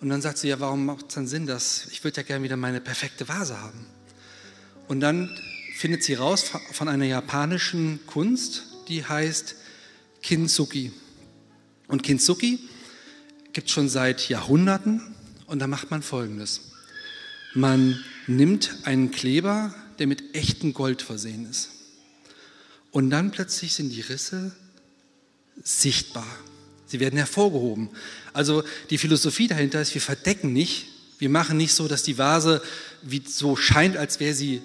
Und 0.00 0.08
dann 0.08 0.22
sagt 0.22 0.38
sie, 0.38 0.46
ja, 0.46 0.60
warum 0.60 0.86
macht 0.86 1.06
es 1.08 1.14
dann 1.16 1.26
Sinn, 1.26 1.48
dass 1.48 1.88
ich 1.90 2.04
würde 2.04 2.18
ja 2.18 2.22
gerne 2.22 2.44
wieder 2.44 2.56
meine 2.56 2.80
perfekte 2.80 3.28
Vase 3.28 3.60
haben. 3.60 3.86
Und 4.86 5.00
dann 5.00 5.36
findet 5.74 6.04
sie 6.04 6.14
raus 6.14 6.44
von 6.70 6.86
einer 6.86 7.06
japanischen 7.06 7.98
Kunst, 8.06 8.66
die 8.86 9.04
heißt 9.04 9.56
Kintsugi. 10.22 10.92
Und 11.88 12.04
Kintsugi 12.04 12.60
gibt 13.52 13.66
es 13.66 13.74
schon 13.74 13.88
seit 13.88 14.28
Jahrhunderten 14.28 15.09
und 15.50 15.58
da 15.58 15.66
macht 15.66 15.90
man 15.90 16.00
Folgendes. 16.00 16.60
Man 17.54 18.02
nimmt 18.28 18.70
einen 18.84 19.10
Kleber, 19.10 19.74
der 19.98 20.06
mit 20.06 20.36
echtem 20.36 20.72
Gold 20.72 21.02
versehen 21.02 21.50
ist. 21.50 21.70
Und 22.92 23.10
dann 23.10 23.32
plötzlich 23.32 23.74
sind 23.74 23.90
die 23.90 24.00
Risse 24.00 24.54
sichtbar. 25.60 26.26
Sie 26.86 27.00
werden 27.00 27.16
hervorgehoben. 27.16 27.90
Also 28.32 28.62
die 28.90 28.98
Philosophie 28.98 29.48
dahinter 29.48 29.80
ist, 29.80 29.92
wir 29.92 30.00
verdecken 30.00 30.52
nicht, 30.52 30.86
wir 31.18 31.28
machen 31.28 31.56
nicht 31.56 31.74
so, 31.74 31.88
dass 31.88 32.04
die 32.04 32.16
Vase 32.16 32.62
wie 33.02 33.22
so 33.26 33.56
scheint, 33.56 33.96
als 33.96 34.20
wäre 34.20 34.34
sie 34.34 34.62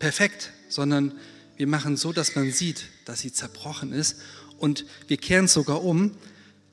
perfekt, 0.00 0.50
sondern 0.68 1.12
wir 1.56 1.68
machen 1.68 1.96
so, 1.96 2.12
dass 2.12 2.34
man 2.34 2.50
sieht, 2.50 2.86
dass 3.04 3.20
sie 3.20 3.32
zerbrochen 3.32 3.92
ist 3.92 4.16
und 4.58 4.84
wir 5.06 5.16
kehren 5.16 5.44
es 5.44 5.52
sogar 5.52 5.84
um, 5.84 6.16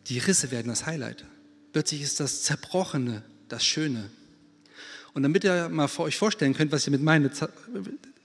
die 0.08 0.18
Risse 0.18 0.50
werden 0.50 0.70
das 0.70 0.88
Highlight. 0.88 1.26
Plötzlich 1.72 2.02
ist 2.02 2.20
das 2.20 2.44
Zerbrochene 2.44 3.24
das 3.48 3.66
Schöne. 3.66 4.10
Und 5.14 5.24
damit 5.24 5.44
ihr 5.44 5.70
mal 5.70 5.88
vor 5.88 6.06
euch 6.06 6.18
vorstellen 6.18 6.54
könnt, 6.54 6.72
was 6.72 6.88
ihr 6.88 6.92
mit 6.92 7.02
meine, 7.02 7.32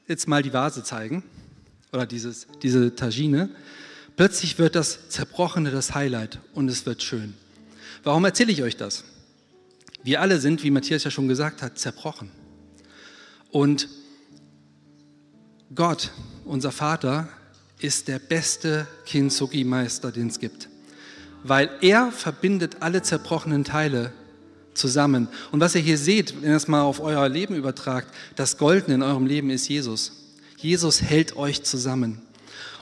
jetzt 0.06 0.28
mal 0.28 0.42
die 0.42 0.52
Vase 0.52 0.82
zeigen 0.82 1.22
oder 1.92 2.06
dieses, 2.06 2.46
diese 2.62 2.94
Tagine. 2.94 3.50
Plötzlich 4.16 4.58
wird 4.58 4.74
das 4.74 5.08
Zerbrochene 5.08 5.70
das 5.70 5.94
Highlight 5.94 6.40
und 6.52 6.68
es 6.68 6.86
wird 6.86 7.02
schön. 7.02 7.34
Warum 8.02 8.24
erzähle 8.24 8.52
ich 8.52 8.62
euch 8.62 8.76
das? 8.76 9.04
Wir 10.02 10.20
alle 10.20 10.38
sind, 10.38 10.62
wie 10.62 10.70
Matthias 10.70 11.04
ja 11.04 11.10
schon 11.10 11.28
gesagt 11.28 11.62
hat, 11.62 11.78
zerbrochen. 11.78 12.30
Und 13.50 13.88
Gott, 15.74 16.12
unser 16.44 16.70
Vater, 16.70 17.28
ist 17.78 18.08
der 18.08 18.18
beste 18.18 18.86
Kintsugi-Meister, 19.06 20.12
den 20.12 20.28
es 20.28 20.38
gibt. 20.38 20.68
Weil 21.44 21.70
er 21.80 22.10
verbindet 22.10 22.78
alle 22.80 23.02
zerbrochenen 23.02 23.62
Teile 23.62 24.12
zusammen. 24.74 25.28
Und 25.52 25.60
was 25.60 25.76
ihr 25.76 25.80
hier 25.80 25.98
seht, 25.98 26.34
wenn 26.42 26.48
ihr 26.48 26.54
das 26.54 26.66
mal 26.66 26.82
auf 26.82 27.00
euer 27.00 27.28
Leben 27.28 27.54
übertragt, 27.54 28.08
das 28.34 28.58
Goldene 28.58 28.96
in 28.96 29.02
eurem 29.02 29.26
Leben 29.26 29.50
ist 29.50 29.68
Jesus. 29.68 30.12
Jesus 30.56 31.02
hält 31.02 31.36
euch 31.36 31.62
zusammen. 31.62 32.20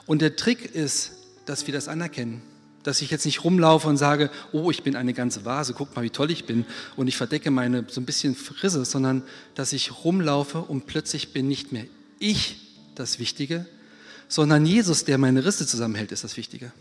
Und 0.06 0.22
der 0.22 0.36
Trick 0.36 0.74
ist, 0.74 1.12
dass 1.44 1.66
wir 1.66 1.74
das 1.74 1.88
anerkennen. 1.88 2.40
Dass 2.82 3.02
ich 3.02 3.10
jetzt 3.10 3.26
nicht 3.26 3.44
rumlaufe 3.44 3.88
und 3.88 3.96
sage, 3.96 4.30
oh, 4.52 4.70
ich 4.70 4.82
bin 4.82 4.96
eine 4.96 5.12
ganze 5.12 5.44
Vase, 5.44 5.74
guck 5.74 5.94
mal, 5.94 6.02
wie 6.02 6.10
toll 6.10 6.30
ich 6.30 6.46
bin 6.46 6.64
und 6.96 7.06
ich 7.06 7.16
verdecke 7.16 7.50
meine 7.50 7.84
so 7.88 8.00
ein 8.00 8.06
bisschen 8.06 8.34
Frisse, 8.34 8.84
sondern 8.84 9.22
dass 9.54 9.72
ich 9.72 10.04
rumlaufe 10.04 10.58
und 10.58 10.86
plötzlich 10.86 11.32
bin 11.32 11.46
nicht 11.46 11.72
mehr 11.72 11.84
ich 12.22 12.56
das 12.94 13.18
Wichtige, 13.18 13.66
sondern 14.28 14.64
Jesus, 14.64 15.04
der 15.04 15.18
meine 15.18 15.44
Risse 15.44 15.66
zusammenhält, 15.66 16.12
ist 16.12 16.24
das 16.24 16.36
Wichtige. 16.36 16.72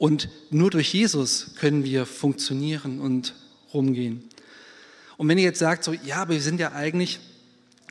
Und 0.00 0.30
nur 0.48 0.70
durch 0.70 0.94
Jesus 0.94 1.48
können 1.56 1.84
wir 1.84 2.06
funktionieren 2.06 3.00
und 3.00 3.34
rumgehen. 3.74 4.24
Und 5.18 5.28
wenn 5.28 5.36
ihr 5.36 5.44
jetzt 5.44 5.58
sagt, 5.58 5.84
so, 5.84 5.92
ja, 5.92 6.22
aber 6.22 6.32
wir 6.32 6.40
sind 6.40 6.58
ja 6.58 6.72
eigentlich, 6.72 7.20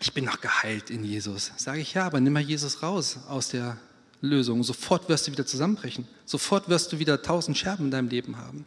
ich 0.02 0.12
bin 0.12 0.26
noch 0.26 0.42
geheilt 0.42 0.90
in 0.90 1.04
Jesus, 1.04 1.52
sage 1.58 1.82
ich 1.82 1.94
ja, 1.94 2.08
aber 2.08 2.20
nimm 2.20 2.34
mal 2.34 2.42
Jesus 2.42 2.82
raus 2.82 3.20
aus 3.28 3.50
der 3.50 3.78
Lösung. 4.22 4.64
Sofort 4.64 5.08
wirst 5.08 5.28
du 5.28 5.34
wieder 5.34 5.46
zusammenbrechen. 5.46 6.08
Sofort 6.26 6.68
wirst 6.68 6.92
du 6.92 6.98
wieder 6.98 7.22
tausend 7.22 7.60
Scherben 7.60 7.86
in 7.86 7.92
deinem 7.92 8.10
Leben 8.10 8.38
haben. 8.38 8.66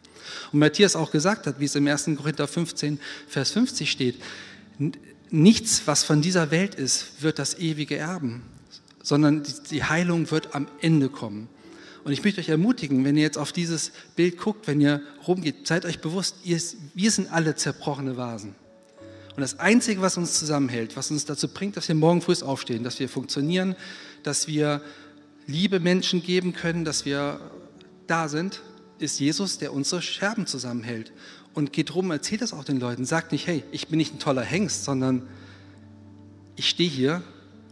Und 0.53 0.59
Matthias 0.59 0.95
auch 0.95 1.11
gesagt 1.11 1.45
hat, 1.45 1.59
wie 1.59 1.65
es 1.65 1.75
im 1.75 1.85
1. 1.85 2.11
Korinther 2.15 2.47
15, 2.47 2.97
Vers 3.27 3.51
50 3.51 3.91
steht, 3.91 4.21
nichts, 5.31 5.81
was 5.85 6.05
von 6.05 6.21
dieser 6.21 6.49
Welt 6.49 6.75
ist, 6.75 7.21
wird 7.21 7.39
das 7.39 7.59
ewige 7.59 7.97
erben, 7.97 8.43
sondern 9.01 9.43
die 9.69 9.83
Heilung 9.83 10.31
wird 10.31 10.55
am 10.55 10.69
Ende 10.79 11.09
kommen. 11.09 11.49
Und 12.03 12.11
ich 12.11 12.23
möchte 12.23 12.41
euch 12.41 12.49
ermutigen, 12.49 13.05
wenn 13.05 13.15
ihr 13.15 13.23
jetzt 13.23 13.37
auf 13.37 13.51
dieses 13.51 13.91
Bild 14.15 14.37
guckt, 14.37 14.67
wenn 14.67 14.81
ihr 14.81 15.01
rumgeht, 15.25 15.67
seid 15.67 15.85
euch 15.85 16.01
bewusst, 16.01 16.35
ihr, 16.43 16.59
wir 16.93 17.11
sind 17.11 17.31
alle 17.31 17.55
zerbrochene 17.55 18.17
Vasen. 18.17 18.55
Und 19.35 19.41
das 19.41 19.59
Einzige, 19.59 20.01
was 20.01 20.17
uns 20.17 20.37
zusammenhält, 20.37 20.95
was 20.95 21.09
uns 21.09 21.25
dazu 21.25 21.47
bringt, 21.47 21.77
dass 21.77 21.87
wir 21.87 21.95
morgen 21.95 22.21
früh 22.21 22.35
aufstehen, 22.41 22.83
dass 22.83 22.99
wir 22.99 23.09
funktionieren, 23.09 23.75
dass 24.21 24.47
wir 24.47 24.81
liebe 25.47 25.79
Menschen 25.79 26.21
geben 26.21 26.53
können, 26.53 26.85
dass 26.85 27.05
wir 27.05 27.39
da 28.05 28.27
sind, 28.27 28.61
ist 28.99 29.19
Jesus, 29.19 29.57
der 29.57 29.73
unsere 29.73 30.01
Scherben 30.01 30.45
zusammenhält. 30.45 31.11
Und 31.53 31.73
geht 31.73 31.95
rum, 31.95 32.11
erzählt 32.11 32.41
das 32.41 32.53
auch 32.53 32.63
den 32.63 32.79
Leuten. 32.79 33.05
Sagt 33.05 33.31
nicht, 33.31 33.47
hey, 33.47 33.63
ich 33.71 33.87
bin 33.87 33.97
nicht 33.97 34.13
ein 34.13 34.19
toller 34.19 34.41
Hengst, 34.41 34.83
sondern 34.83 35.27
ich 36.55 36.69
stehe 36.69 36.89
hier 36.89 37.23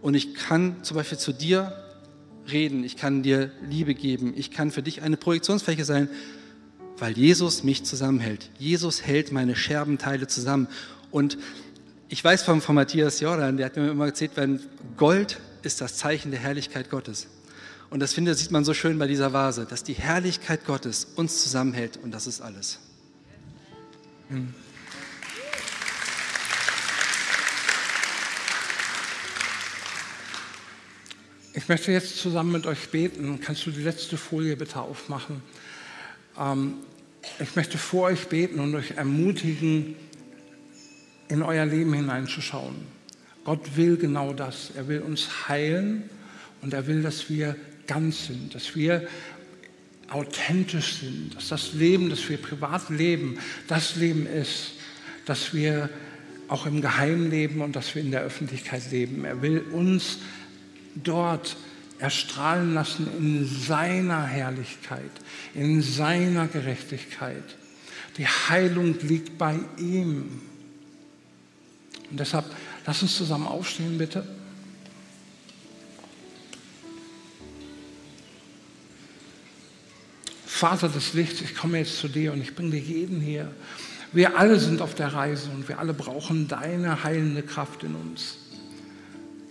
und 0.01 0.13
ich 0.13 0.33
kann 0.35 0.83
zum 0.83 0.97
Beispiel 0.97 1.17
zu 1.17 1.31
dir 1.31 1.73
reden, 2.49 2.83
ich 2.83 2.97
kann 2.97 3.23
dir 3.23 3.51
Liebe 3.67 3.93
geben, 3.93 4.33
ich 4.35 4.51
kann 4.51 4.71
für 4.71 4.81
dich 4.81 5.01
eine 5.01 5.17
Projektionsfläche 5.17 5.85
sein, 5.85 6.09
weil 6.97 7.17
Jesus 7.17 7.63
mich 7.63 7.83
zusammenhält. 7.83 8.49
Jesus 8.59 9.01
hält 9.01 9.31
meine 9.31 9.55
Scherbenteile 9.55 10.27
zusammen. 10.27 10.67
Und 11.09 11.37
ich 12.09 12.23
weiß 12.23 12.43
von, 12.43 12.61
von 12.61 12.75
Matthias 12.75 13.19
Jordan, 13.19 13.57
der 13.57 13.67
hat 13.67 13.75
mir 13.75 13.89
immer 13.89 14.05
erzählt, 14.05 14.31
wenn 14.35 14.59
Gold 14.97 15.39
ist 15.63 15.81
das 15.81 15.97
Zeichen 15.97 16.31
der 16.31 16.39
Herrlichkeit 16.39 16.89
Gottes. 16.89 17.27
Und 17.89 17.99
das 17.99 18.13
finde, 18.13 18.35
sieht 18.35 18.51
man 18.51 18.63
so 18.63 18.73
schön 18.73 18.97
bei 18.97 19.07
dieser 19.07 19.33
Vase, 19.33 19.65
dass 19.69 19.83
die 19.83 19.93
Herrlichkeit 19.93 20.65
Gottes 20.65 21.07
uns 21.15 21.43
zusammenhält 21.43 21.97
und 21.97 22.11
das 22.11 22.27
ist 22.27 22.41
alles. 22.41 22.79
Ich 31.53 31.67
möchte 31.67 31.91
jetzt 31.91 32.17
zusammen 32.17 32.53
mit 32.53 32.65
euch 32.65 32.89
beten. 32.89 33.41
Kannst 33.41 33.65
du 33.65 33.71
die 33.71 33.81
letzte 33.81 34.15
Folie 34.15 34.55
bitte 34.55 34.79
aufmachen? 34.79 35.41
Ähm, 36.39 36.75
ich 37.39 37.57
möchte 37.57 37.77
vor 37.77 38.03
euch 38.03 38.29
beten 38.29 38.61
und 38.61 38.73
euch 38.73 38.91
ermutigen, 38.91 39.95
in 41.27 41.43
euer 41.43 41.65
Leben 41.65 41.93
hineinzuschauen. 41.93 42.75
Gott 43.43 43.75
will 43.75 43.97
genau 43.97 44.33
das. 44.33 44.71
Er 44.77 44.87
will 44.87 45.01
uns 45.01 45.49
heilen 45.49 46.09
und 46.61 46.73
er 46.73 46.87
will, 46.87 47.01
dass 47.01 47.29
wir 47.29 47.57
ganz 47.85 48.27
sind, 48.27 48.55
dass 48.55 48.75
wir 48.77 49.05
authentisch 50.09 50.99
sind, 51.01 51.35
dass 51.35 51.49
das 51.49 51.73
Leben, 51.73 52.09
das 52.09 52.29
wir 52.29 52.37
privat 52.37 52.89
leben, 52.89 53.39
das 53.67 53.97
Leben 53.97 54.25
ist, 54.25 54.73
dass 55.25 55.53
wir 55.53 55.89
auch 56.47 56.65
im 56.65 56.81
Geheimen 56.81 57.29
leben 57.29 57.61
und 57.61 57.75
dass 57.75 57.93
wir 57.95 58.01
in 58.01 58.11
der 58.11 58.21
Öffentlichkeit 58.21 58.89
leben. 58.91 59.25
Er 59.25 59.41
will 59.41 59.59
uns 59.71 60.19
dort 60.95 61.57
erstrahlen 61.99 62.73
lassen 62.73 63.07
in 63.17 63.45
seiner 63.45 64.23
Herrlichkeit, 64.23 65.11
in 65.53 65.81
seiner 65.81 66.47
Gerechtigkeit. 66.47 67.43
Die 68.17 68.27
Heilung 68.27 68.95
liegt 69.01 69.37
bei 69.37 69.59
ihm. 69.77 70.41
Und 72.09 72.19
deshalb, 72.19 72.45
lass 72.85 73.01
uns 73.01 73.15
zusammen 73.15 73.47
aufstehen, 73.47 73.97
bitte. 73.97 74.27
Vater 80.45 80.89
des 80.89 81.13
Lichts, 81.13 81.41
ich 81.41 81.55
komme 81.55 81.79
jetzt 81.79 81.97
zu 81.97 82.07
dir 82.07 82.33
und 82.33 82.41
ich 82.41 82.53
bringe 82.53 82.77
jeden 82.77 83.19
hier. 83.19 83.51
Wir 84.11 84.37
alle 84.37 84.59
sind 84.59 84.81
auf 84.81 84.93
der 84.93 85.13
Reise 85.13 85.49
und 85.49 85.67
wir 85.67 85.79
alle 85.79 85.93
brauchen 85.93 86.47
deine 86.47 87.03
heilende 87.03 87.41
Kraft 87.41 87.83
in 87.83 87.95
uns. 87.95 88.37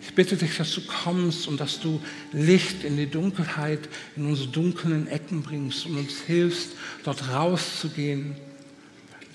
Ich 0.02 0.14
bitte 0.14 0.36
dich, 0.36 0.56
dass 0.56 0.74
du 0.74 0.80
kommst 0.82 1.46
und 1.46 1.60
dass 1.60 1.80
du 1.80 2.00
Licht 2.32 2.84
in 2.84 2.96
die 2.96 3.06
Dunkelheit, 3.06 3.80
in 4.16 4.26
unsere 4.26 4.48
dunklen 4.48 5.06
Ecken 5.08 5.42
bringst 5.42 5.86
und 5.86 5.98
uns 5.98 6.20
hilfst, 6.26 6.70
dort 7.04 7.28
rauszugehen. 7.28 8.34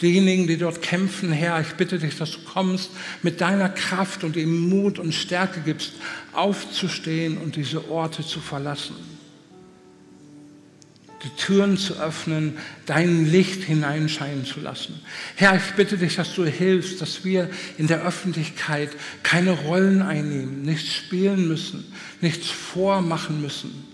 Diejenigen, 0.02 0.48
die 0.48 0.58
dort 0.58 0.82
kämpfen, 0.82 1.32
Herr, 1.32 1.62
ich 1.62 1.74
bitte 1.76 2.00
dich, 2.00 2.18
dass 2.18 2.32
du 2.32 2.40
kommst 2.44 2.90
mit 3.24 3.40
deiner 3.40 3.70
Kraft 3.70 4.24
und 4.24 4.36
ihm 4.36 4.68
Mut 4.70 5.00
und 5.00 5.14
Stärke 5.14 5.62
gibst, 5.62 5.94
aufzustehen 6.34 7.38
und 7.38 7.56
diese 7.56 7.90
Orte 7.90 8.26
zu 8.26 8.42
verlassen 8.42 9.15
die 11.26 11.42
Türen 11.42 11.78
zu 11.78 12.00
öffnen, 12.00 12.58
dein 12.86 13.30
Licht 13.30 13.64
hineinscheinen 13.64 14.46
zu 14.46 14.60
lassen. 14.60 15.02
Herr, 15.36 15.56
ich 15.56 15.74
bitte 15.76 15.98
dich, 15.98 16.16
dass 16.16 16.36
du 16.36 16.46
hilfst, 16.46 17.02
dass 17.02 17.26
wir 17.26 17.50
in 17.78 17.88
der 17.88 18.06
Öffentlichkeit 18.06 18.92
keine 19.24 19.52
Rollen 19.52 20.04
einnehmen, 20.04 20.62
nichts 20.62 20.94
spielen 20.94 21.48
müssen, 21.48 21.84
nichts 22.22 22.50
vormachen 22.50 23.42
müssen, 23.42 23.86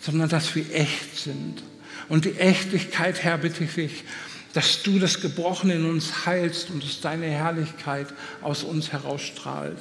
sondern 0.00 0.28
dass 0.28 0.54
wir 0.54 0.72
echt 0.72 1.18
sind. 1.18 1.62
Und 2.08 2.26
die 2.26 2.36
Echtlichkeit, 2.36 3.24
Herr, 3.24 3.38
bitte 3.38 3.64
ich 3.64 3.74
dich, 3.74 4.04
dass 4.52 4.84
du 4.84 5.00
das 5.00 5.20
Gebrochene 5.20 5.74
in 5.74 5.90
uns 5.90 6.26
heilst 6.26 6.70
und 6.70 6.84
dass 6.84 7.00
deine 7.00 7.26
Herrlichkeit 7.26 8.06
aus 8.40 8.62
uns 8.62 8.92
herausstrahlt. 8.92 9.78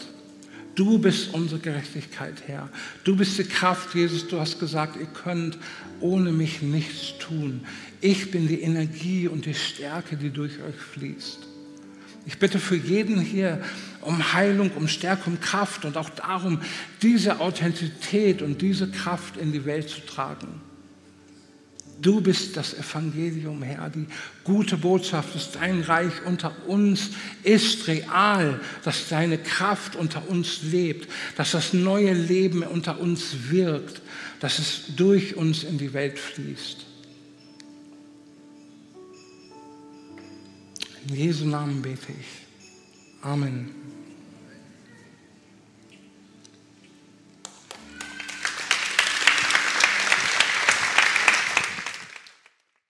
Du 0.75 0.97
bist 0.97 1.33
unsere 1.33 1.59
Gerechtigkeit, 1.59 2.43
Herr. 2.47 2.69
Du 3.03 3.15
bist 3.15 3.37
die 3.37 3.43
Kraft, 3.43 3.93
Jesus. 3.93 4.27
Du 4.27 4.39
hast 4.39 4.59
gesagt, 4.59 4.95
ihr 4.95 5.05
könnt 5.05 5.57
ohne 5.99 6.31
mich 6.31 6.61
nichts 6.61 7.17
tun. 7.19 7.61
Ich 8.01 8.31
bin 8.31 8.47
die 8.47 8.61
Energie 8.61 9.27
und 9.27 9.45
die 9.45 9.53
Stärke, 9.53 10.17
die 10.17 10.31
durch 10.31 10.53
euch 10.63 10.75
fließt. 10.75 11.39
Ich 12.25 12.39
bitte 12.39 12.57
für 12.57 12.75
jeden 12.75 13.19
hier 13.19 13.61
um 14.01 14.33
Heilung, 14.33 14.71
um 14.71 14.87
Stärke, 14.87 15.29
um 15.29 15.39
Kraft 15.39 15.85
und 15.85 15.97
auch 15.97 16.09
darum, 16.09 16.59
diese 17.01 17.39
Authentizität 17.39 18.41
und 18.41 18.61
diese 18.61 18.89
Kraft 18.89 19.37
in 19.37 19.51
die 19.51 19.65
Welt 19.65 19.89
zu 19.89 20.01
tragen. 20.01 20.61
Du 22.01 22.19
bist 22.19 22.57
das 22.57 22.73
Evangelium, 22.73 23.61
Herr, 23.63 23.89
die 23.89 24.07
gute 24.43 24.77
Botschaft, 24.77 25.35
dass 25.35 25.51
dein 25.51 25.81
Reich 25.81 26.25
unter 26.25 26.53
uns 26.67 27.11
ist 27.43 27.87
real, 27.87 28.59
dass 28.83 29.07
deine 29.07 29.37
Kraft 29.37 29.95
unter 29.95 30.27
uns 30.29 30.63
lebt, 30.63 31.09
dass 31.37 31.51
das 31.51 31.71
neue 31.73 32.13
Leben 32.13 32.63
unter 32.63 32.99
uns 32.99 33.49
wirkt, 33.49 34.01
dass 34.39 34.59
es 34.59 34.95
durch 34.95 35.35
uns 35.37 35.63
in 35.63 35.77
die 35.77 35.93
Welt 35.93 36.19
fließt. 36.19 36.85
In 41.07 41.15
Jesu 41.15 41.45
Namen 41.45 41.81
bete 41.81 42.11
ich. 42.11 43.21
Amen. 43.21 43.82